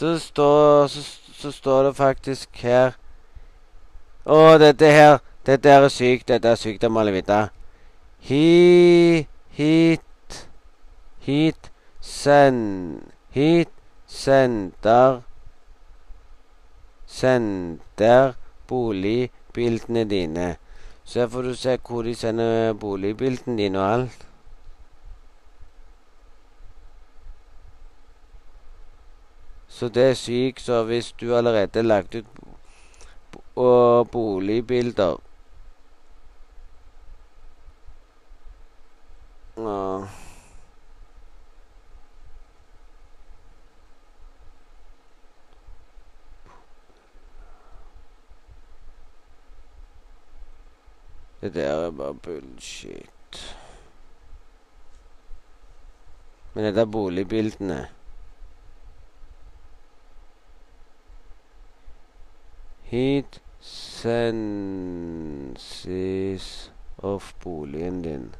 Så 0.00 0.18
står, 0.18 0.86
så, 0.86 1.20
så 1.34 1.52
står 1.52 1.82
det 1.82 1.96
faktisk 1.96 2.62
her 2.62 2.94
Å, 4.24 4.56
dette 4.56 4.88
her 4.88 5.18
Dette 5.44 5.68
er 5.68 5.84
sykt. 5.92 6.30
Dette 6.30 6.48
er 6.48 6.56
sykt, 6.56 6.80
det 6.80 6.88
må 6.88 7.02
alle 7.02 7.12
vite. 7.12 7.40
Hi, 8.30 9.26
hit, 9.58 10.38
hit, 11.26 11.68
send, 12.00 13.12
hit, 13.36 13.72
sender, 14.06 15.20
sender 17.04 18.32
boligbildene 18.72 20.06
dine. 20.08 20.48
Så 21.04 21.26
her 21.26 21.30
får 21.36 21.50
du 21.50 21.54
se 21.66 21.76
hvor 21.76 22.08
de 22.08 22.16
sender 22.16 22.72
boligbildene 22.72 23.60
dine 23.60 23.84
og 23.84 23.88
alt. 23.98 24.29
Så 29.80 29.88
det 29.88 30.02
er 30.10 30.14
sykt, 30.14 30.60
så 30.60 30.82
hvis 30.84 31.12
du 31.12 31.30
allerede 31.36 31.70
har 31.74 31.82
lagt 31.82 32.14
ut 32.14 32.26
og 33.56 34.10
boligbilder 34.12 35.16
Nå. 39.56 40.06
Det 51.40 51.54
der 51.54 51.70
er 51.86 51.90
bare 51.90 52.14
bullshit. 52.14 53.56
Men 56.54 56.64
det 56.64 56.78
er 56.78 56.84
boligbildene 56.84 57.88
Hit 62.90 63.40
senses 63.60 64.70
of 66.98 67.34
boligen 67.44 68.02
din. 68.02 68.34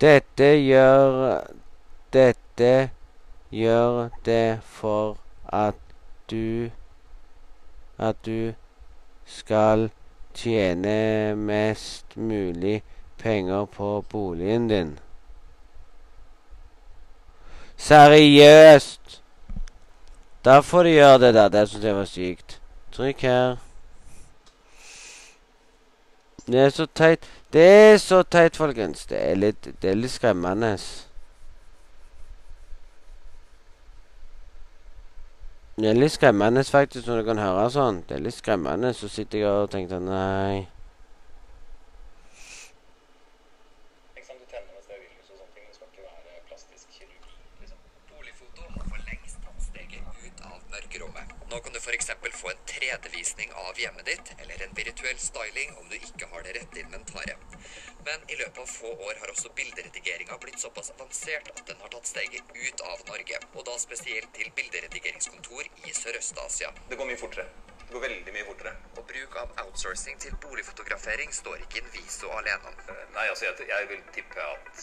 Dette 0.00 0.48
gjør 0.58 1.44
Dette 2.12 2.90
gjør 3.50 4.08
det 4.24 4.60
for 4.62 5.18
at 5.46 5.74
du 6.30 6.70
at 7.98 8.16
du 8.26 8.52
skal 9.24 9.90
tjene 10.34 11.34
mest 11.36 12.16
mulig 12.16 12.82
penger 13.18 13.64
på 13.64 14.04
boligen 14.10 14.68
din. 14.68 14.98
Seriøst! 17.76 19.25
Da 20.46 20.60
får 20.62 20.84
de 20.84 20.90
gjøre 20.90 21.18
det 21.18 21.34
der. 21.34 21.48
Det 21.48 21.68
syns 21.68 21.84
jeg 21.84 21.94
var 21.94 22.04
sykt. 22.06 22.60
Trykk 22.94 23.22
her. 23.26 23.56
Det 26.46 26.60
er 26.60 26.70
så 26.70 26.86
teit. 26.86 27.26
Det 27.52 27.66
er 27.66 27.98
så 27.98 28.22
teit, 28.22 28.56
folkens. 28.56 29.06
Det 29.10 29.18
er 29.18 29.34
litt, 29.34 29.68
det 29.82 29.90
er 29.90 29.98
litt 29.98 30.14
skremmende. 30.14 30.76
Det 35.76 35.90
er 35.90 35.98
litt 35.98 36.14
skremmende 36.14 36.62
faktisk 36.64 37.04
når 37.10 37.18
du 37.20 37.26
kan 37.26 37.42
høre 37.42 37.66
sånn. 37.74 37.98
Det 38.08 38.16
er 38.16 38.22
litt 38.24 38.38
skremmende. 38.38 38.94
Så 38.96 39.10
sitter 39.12 39.42
jeg 39.42 39.50
og 39.50 39.68
tenker 39.74 39.98
sånn 39.98 40.06
Nei. 40.08 40.62
Ikke 44.14 44.24
sant, 44.24 44.40
du 44.40 44.46
tenner 44.54 44.70
mens 44.72 44.86
det 44.88 44.96
er 44.96 45.02
virus 45.02 45.28
og 45.34 45.42
sånne 45.42 45.52
ting. 45.52 45.66
Det 45.68 45.76
skal 45.76 45.90
ikke 45.90 46.06
være 46.06 46.40
plastisk 46.48 46.96
kirurgi, 46.96 47.36
liksom. 47.60 47.82
Boligfoto 48.14 48.70
har 48.72 48.86
for 48.88 49.04
lengst 49.10 49.36
tatt 49.44 49.66
steget 49.66 50.00
ut 50.24 50.40
av 50.48 50.56
mørkerommet. 50.72 51.36
Nå 51.52 51.60
kan 51.66 51.76
du 51.76 51.82
f.eks. 51.82 52.08
få 52.40 52.54
en 52.54 52.64
3D-visning 52.72 53.52
av 53.66 53.76
hjemmet 53.84 54.08
ditt, 54.08 54.32
eller 54.40 54.64
en 54.64 54.74
virtuell 54.80 55.20
styling 55.20 55.76
om 55.76 55.92
du 55.92 56.00
ikke 56.00 56.32
har 56.32 56.48
det 56.48 56.56
rette 56.56 56.80
inventaret. 56.86 57.60
Men 58.08 58.24
i 58.32 58.36
løpet 58.40 58.58
av 58.64 58.68
få 58.70 58.90
år 58.96 59.20
har 59.20 59.30
også 59.32 59.52
bilderedigeringa 59.58 60.40
blitt 60.40 60.60
såpass 60.62 60.92
avansert 60.96 61.52
at 61.52 61.62
den 61.68 61.80
har 61.84 61.92
tatt 61.92 62.08
steget 62.08 62.52
ut 62.54 62.82
av 62.88 63.00
Norge, 63.12 63.40
og 63.76 63.80
spesielt 63.80 64.28
til 64.34 64.48
bilderedigeringskontor 64.56 65.62
i 65.84 65.90
Sørøst-Asia. 66.00 66.68
Det 66.90 66.96
går 66.98 67.08
mye 67.10 67.18
fortere. 67.20 67.44
Det 67.86 67.92
går 67.94 68.02
veldig 68.06 68.32
mye 68.36 68.46
fortere. 68.48 68.72
Og 68.96 69.02
bruk 69.10 69.36
av 69.42 69.52
outsourcing 69.64 70.16
til 70.22 70.36
boligfotografering 70.44 71.34
står 71.40 71.60
ikke 71.66 71.82
Inviso 71.82 72.30
alene 72.38 72.70
om. 72.70 72.78
Eh, 72.88 73.02
Nei, 73.16 73.26
altså, 73.32 73.44
jeg, 73.50 73.68
jeg 73.68 73.90
vil 73.90 74.00
tippe 74.16 74.46
at 74.54 74.80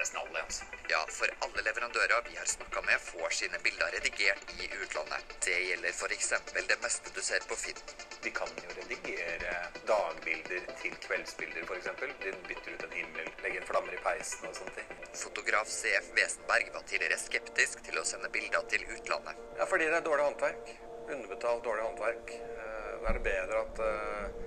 nesten 0.00 0.18
alle, 0.24 0.42
altså. 0.42 0.66
Ja, 0.92 1.00
for 1.08 1.28
alle 1.44 1.62
leverandører 1.64 2.22
vi 2.28 2.34
har 2.36 2.44
snakka 2.44 2.80
med, 2.82 3.00
får 3.00 3.30
sine 3.38 3.58
bilder 3.64 3.94
redigert 3.96 4.50
i 4.60 4.66
utlandet. 4.82 5.30
Det 5.44 5.54
gjelder 5.68 5.88
f.eks. 5.88 6.32
det 6.68 6.76
meste 6.82 7.12
du 7.16 7.20
ser 7.28 7.46
på 7.48 7.56
Finn. 7.56 7.80
De 8.24 8.32
kan 8.38 8.52
jo 8.64 8.74
redigere 8.76 9.54
dagbilder 9.88 10.66
til 10.82 10.98
kveldsbilder, 11.06 11.64
f.eks. 11.64 11.88
De 12.24 12.34
bytter 12.50 12.76
ut 12.76 12.84
en 12.88 12.94
himmel, 12.98 13.32
legger 13.46 13.64
flammer 13.70 13.96
i 13.96 14.02
peisen 14.04 14.50
og 14.50 14.60
sånne 14.60 14.76
ting. 14.76 14.92
Fotograf 15.22 15.72
CF 15.78 16.12
Wesenberg 16.18 16.68
var 16.76 16.84
tidligere 16.92 17.20
skeptisk 17.24 17.80
til 17.88 18.02
å 18.02 18.04
sende 18.12 18.28
bilder 18.36 18.68
til 18.74 18.84
utlandet. 18.98 19.40
Ja, 19.62 19.70
fordi 19.72 19.88
det 19.88 19.96
er 20.02 20.06
dårlig 20.10 20.28
håndverk. 20.28 20.76
Underbetalt 21.08 21.64
dårlig 21.70 21.88
håndverk. 21.88 22.36
Eh, 22.36 22.94
Da 23.00 23.08
er 23.10 23.16
det 23.16 23.26
bedre 23.32 23.64
at 23.64 23.80
eh, 23.88 24.40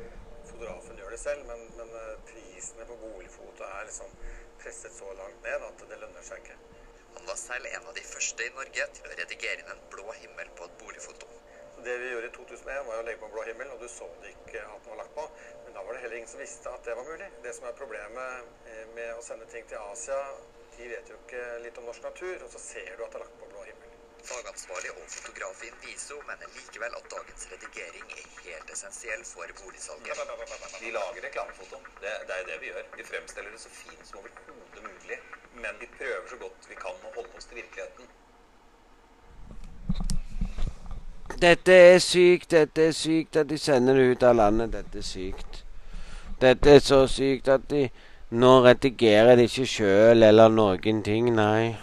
fotografen 0.45 1.01
gjør 1.01 1.17
det 1.17 1.23
selv, 1.25 1.49
men, 1.49 1.65
men 1.81 2.01
eh, 2.05 2.17
prisene 2.29 2.85
på 2.85 3.01
boligfoto 3.01 3.65
er 3.65 3.89
liksom 3.89 4.13
presset 4.65 4.93
så 4.93 5.13
langt 5.13 5.43
ned 5.45 5.63
at 5.69 5.81
det 5.89 5.97
lønner 6.01 6.23
seg 6.25 6.41
ikke. 6.41 6.55
Han 7.15 7.27
var 7.29 7.37
selv 7.37 7.67
en 7.69 7.89
av 7.89 7.93
de 7.97 8.03
første 8.11 8.45
i 8.45 8.53
Norge 8.55 8.87
til 8.97 9.05
å 9.05 9.17
redigere 9.19 9.61
inn 9.61 9.73
en 9.75 9.83
blå 9.93 10.05
himmel 10.23 10.49
på 10.57 10.65
et 10.65 10.79
boligfoto. 10.81 11.29
Det 11.85 11.97
vi 12.01 12.09
gjorde 12.09 12.31
i 12.31 12.33
2001 12.33 12.87
var 12.87 12.97
å 12.97 13.05
legge 13.05 13.21
på 13.21 13.29
en 13.29 13.35
blå 13.35 13.43
himmel, 13.45 13.69
og 13.75 13.83
du 13.83 13.85
så 13.91 14.07
det 14.23 14.31
ikke 14.33 14.63
at 14.63 14.79
den 14.81 14.89
var 14.89 15.03
lagt 15.03 15.13
på. 15.19 15.25
Men 15.65 15.77
da 15.77 15.83
var 15.85 15.93
det 15.93 16.01
heller 16.01 16.17
ingen 16.17 16.31
som 16.31 16.41
visste 16.41 16.73
at 16.73 16.89
det 16.89 16.97
var 16.97 17.05
mulig. 17.11 17.29
Det 17.45 17.53
som 17.57 17.69
er 17.69 17.77
problemet 17.77 18.69
eh, 18.71 18.85
med 18.97 19.11
å 19.13 19.25
sende 19.27 19.45
ting 19.53 19.69
til 19.69 19.91
Asia, 19.93 20.17
de 20.79 20.89
vet 20.95 21.13
jo 21.13 21.19
ikke 21.21 21.43
litt 21.67 21.77
om 21.77 21.85
norsk 21.91 22.09
natur, 22.09 22.39
og 22.41 22.49
så 22.55 22.63
ser 22.71 22.89
du 22.95 23.05
at 23.05 23.13
det 23.13 23.21
er 23.21 23.27
lagt 23.27 23.37
på 23.43 23.51
blå 23.53 23.67
himmel. 23.69 23.94
Fagansvarlig 24.31 24.91
og 24.99 25.05
fotograf 25.15 25.63
i 25.65 25.67
Inviso 25.71 26.17
mener 26.29 26.47
likevel 26.57 26.93
at 26.99 27.05
dagens 27.15 27.43
redigering 27.51 28.05
er 28.17 28.23
helt 28.45 28.69
essensiell 28.75 29.23
for 29.33 29.45
boligsalget. 29.61 30.17
Vi 30.83 30.89
lager 30.97 31.21
reklamefoto. 31.27 31.77
Det, 32.01 32.13
det 32.27 32.35
er 32.39 32.45
det 32.49 32.57
vi 32.61 32.71
gjør. 32.71 32.85
Vi 32.97 33.03
fremstiller 33.11 33.51
det 33.55 33.61
så 33.65 33.71
fint 33.81 34.03
som 34.07 34.19
overhodet 34.19 34.81
mulig. 34.89 35.19
Men 35.63 35.73
vi 35.81 35.87
prøver 35.97 36.25
så 36.31 36.37
godt 36.43 36.69
vi 36.69 36.75
kan 36.85 37.05
å 37.07 37.13
holde 37.17 37.37
oss 37.37 37.45
til 37.49 37.61
virkeligheten. 37.61 38.05
Dette 41.45 41.79
er 41.93 41.99
sykt. 41.99 42.51
Dette 42.51 42.89
er 42.89 42.99
sykt 43.05 43.41
at 43.43 43.49
de 43.53 43.57
sender 43.67 43.93
det 43.99 44.11
ut 44.11 44.23
av 44.23 44.37
landet. 44.41 44.73
Dette 44.73 45.03
er 45.03 45.09
sykt. 45.13 45.65
Dette 46.41 46.77
er 46.79 46.85
så 46.91 47.05
sykt 47.07 47.47
at 47.47 47.69
de 47.69 47.89
nå 48.29 48.55
redigerer 48.65 49.37
de 49.37 49.45
ikke 49.51 49.69
sjøl 49.77 50.25
eller 50.33 50.49
noen 50.49 51.03
ting. 51.05 51.29
Nei. 51.35 51.75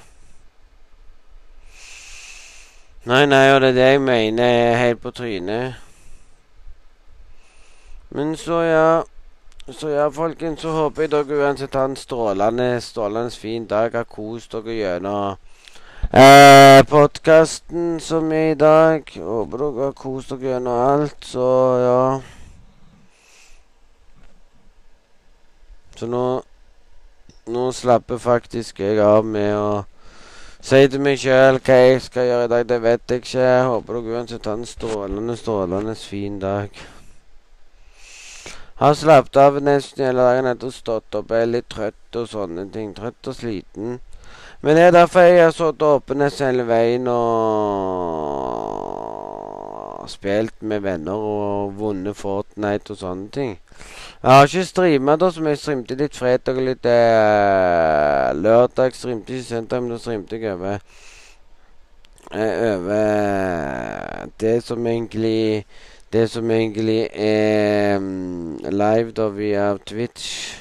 Nei, 3.05 3.27
nei, 3.27 3.49
og 3.51 3.61
det 3.61 3.69
er 3.69 3.75
det 3.75 3.87
jeg 3.91 4.01
mener 4.01 4.45
er 4.45 4.77
helt 4.79 5.01
på 5.03 5.11
trynet. 5.11 5.75
Men 8.11 8.37
så, 8.37 8.61
ja. 8.63 9.03
Så 9.71 9.89
ja, 9.89 10.05
folkens, 10.09 10.61
så 10.63 10.71
håper 10.71 11.03
jeg 11.03 11.11
dere 11.11 11.41
uansett 11.43 11.75
har 11.75 11.89
en 11.91 11.97
strålende, 11.97 12.81
strålende 12.81 13.31
fin 13.31 13.67
dag. 13.67 13.91
Har 13.95 14.07
kost 14.07 14.55
dere 14.55 14.77
gjennom 14.79 15.35
eh, 16.15 16.79
podkasten 16.87 17.99
som 18.01 18.31
er 18.33 18.53
i 18.53 18.55
dag. 18.55 19.11
Håper 19.19 19.65
dere 19.65 19.89
har 19.89 19.99
kost 19.99 20.31
dere 20.31 20.53
gjennom 20.53 20.87
alt, 20.87 21.27
så 21.27 21.51
ja. 21.83 22.01
Så 25.99 26.07
nå 26.07 26.27
Nå 27.51 27.73
slapper 27.75 28.21
faktisk 28.23 28.79
jeg 28.79 29.01
av 29.03 29.25
med 29.27 29.57
å 29.59 29.83
si 30.63 30.81
til 30.89 31.03
meg 31.03 31.19
sjøl 31.19 31.59
hva 31.59 31.77
jeg 31.83 32.03
skal 32.05 32.29
gjøre 32.29 32.47
i 32.47 32.53
dag. 32.53 32.65
Det 32.71 32.81
vet 32.83 33.03
jeg 33.11 33.23
ikke. 33.23 33.39
Jeg 33.41 33.69
håper 33.69 33.99
dere 33.99 34.17
uansett 34.17 34.47
har 34.47 34.59
en 34.61 34.67
strålende, 34.67 35.37
strålende 35.37 35.95
fin 35.99 36.39
dag. 36.43 36.71
Har 38.83 38.95
slappet 38.99 39.37
av 39.39 39.59
nesten 39.63 40.05
hele 40.07 40.23
dagen 40.27 40.47
etter 40.51 40.71
stått 40.75 41.15
opp. 41.19 41.31
Jeg 41.31 41.43
er 41.47 41.51
litt 41.51 41.69
trøtt 41.71 42.19
og 42.19 42.27
sånne 42.31 42.65
ting. 42.75 42.89
Trøtt 42.97 43.29
og 43.31 43.35
sliten. 43.39 44.01
Men 44.63 44.79
det 44.79 44.85
er 44.87 44.95
derfor 44.95 45.21
jeg 45.27 45.43
har 45.43 45.55
sittet 45.55 45.83
oppe 45.83 46.15
nesten 46.15 46.47
hele 46.53 46.65
veien 46.67 47.07
og 47.11 47.23
spilt 50.11 50.63
med 50.63 50.81
venner 50.87 51.19
og 51.19 51.75
vunnet 51.79 52.17
Fortnite 52.19 52.91
og 52.95 52.99
sånne 53.03 53.29
ting. 53.35 53.53
Jeg 54.23 54.31
har 54.31 54.47
ikke 54.47 54.65
streama 54.65 55.17
da, 55.19 55.31
som 55.35 55.47
jeg 55.51 55.59
streamte 55.59 55.97
litt 55.99 56.15
fredag 56.15 56.59
og 56.61 56.67
litt 56.69 56.87
eh, 56.87 58.29
lørdag. 58.39 58.95
Streamte 58.95 59.35
ikke 59.35 59.49
søndag, 59.49 59.83
men 59.83 59.91
da 59.91 59.99
streamte 59.99 60.39
jeg 60.39 60.53
over 60.55 60.79
eh, 62.31 62.75
Over 62.77 64.29
det 64.41 64.63
som 64.63 64.87
egentlig 64.87 65.65
Det 66.13 66.31
som 66.31 66.51
egentlig 66.51 67.09
er 67.13 67.99
mm, 67.99 68.69
live 68.71 69.11
da 69.17 69.29
via 69.29 69.77
Twitch. 69.87 70.59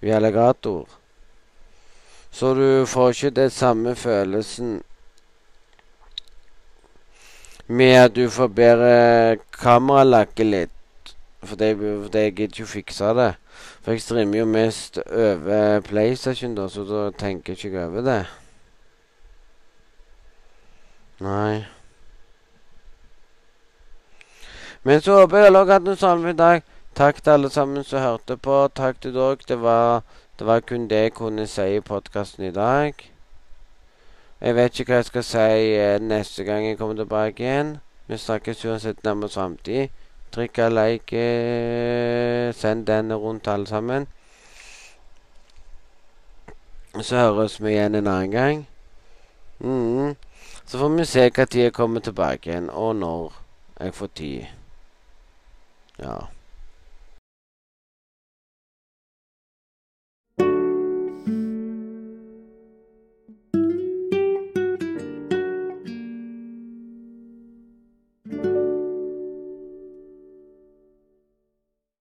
Via 0.00 0.18
legator. 0.18 0.86
Så 2.30 2.54
du 2.54 2.86
får 2.86 3.10
ikke 3.10 3.30
det 3.30 3.52
samme 3.52 3.96
følelsen 3.96 4.82
med 7.66 7.94
at 7.96 8.16
du 8.16 8.30
får 8.30 8.48
bedre 8.48 9.36
kameralakke 9.52 10.44
litt. 10.44 10.77
For 11.42 11.56
det, 11.56 11.76
for 11.78 12.18
jeg 12.18 12.34
gidder 12.34 12.54
ikke 12.54 12.66
å 12.66 12.70
fikse 12.72 13.14
det. 13.14 13.30
For 13.82 13.94
jeg 13.94 14.02
streamer 14.02 14.40
jo 14.40 14.46
mest 14.50 14.98
over 15.06 15.80
PlayStation, 15.86 16.56
da, 16.58 16.66
så 16.68 16.82
da 16.88 17.08
tenker 17.14 17.54
jeg 17.54 17.70
ikke 17.70 17.84
over 17.86 18.06
det. 18.06 18.22
Nei. 21.20 21.66
Men 24.82 25.00
så 25.02 25.20
håper 25.20 25.38
jeg 25.44 25.54
òg 25.54 25.60
at 25.68 25.72
hatt 25.76 25.88
en 25.92 26.00
salve 26.00 26.30
i 26.34 26.38
dag. 26.38 26.66
Takk 26.98 27.22
til 27.22 27.30
alle 27.30 27.50
sammen 27.50 27.84
som 27.84 28.02
hørte 28.02 28.36
på. 28.36 28.58
Takk 28.74 29.00
til 29.02 29.14
dere. 29.14 29.36
Det 29.48 29.60
var, 29.62 30.02
det 30.38 30.46
var 30.46 30.60
kun 30.60 30.88
det 30.90 31.02
jeg 31.02 31.14
kunne 31.14 31.46
si 31.46 31.66
i 31.76 31.80
podkasten 31.80 32.44
i 32.44 32.54
dag. 32.54 32.94
Jeg 34.40 34.54
vet 34.54 34.80
ikke 34.80 34.92
hva 34.92 35.00
jeg 35.02 35.08
skal 35.10 35.24
si 35.26 35.46
eh, 35.74 36.00
neste 36.02 36.44
gang 36.46 36.66
jeg 36.66 36.78
kommer 36.78 36.98
tilbake 36.98 37.42
igjen. 37.42 37.76
Vi 38.06 38.18
snakkes 38.18 38.64
uansett 38.64 39.04
nærmere 39.04 39.30
framtid. 39.34 39.88
Trykk 40.32 40.58
av 40.58 40.72
like. 40.72 41.24
Send 42.54 42.86
den 42.86 43.12
rundt 43.12 43.48
alle 43.48 43.66
sammen. 43.66 44.06
Så 47.00 47.16
høres 47.16 47.60
vi 47.62 47.74
igjen 47.76 47.94
en 47.94 48.06
annen 48.10 48.30
gang. 48.30 48.64
Mm. 49.60 50.16
Så 50.64 50.78
får 50.78 50.88
vi 50.96 51.04
se 51.04 51.28
når 51.30 51.54
jeg 51.54 51.72
kommer 51.72 52.00
tilbake 52.00 52.50
igjen, 52.50 52.70
og 52.70 52.96
når 52.96 53.32
jeg 53.80 53.94
får 53.94 54.06
tid. 54.14 54.44
Ja. 55.98 56.18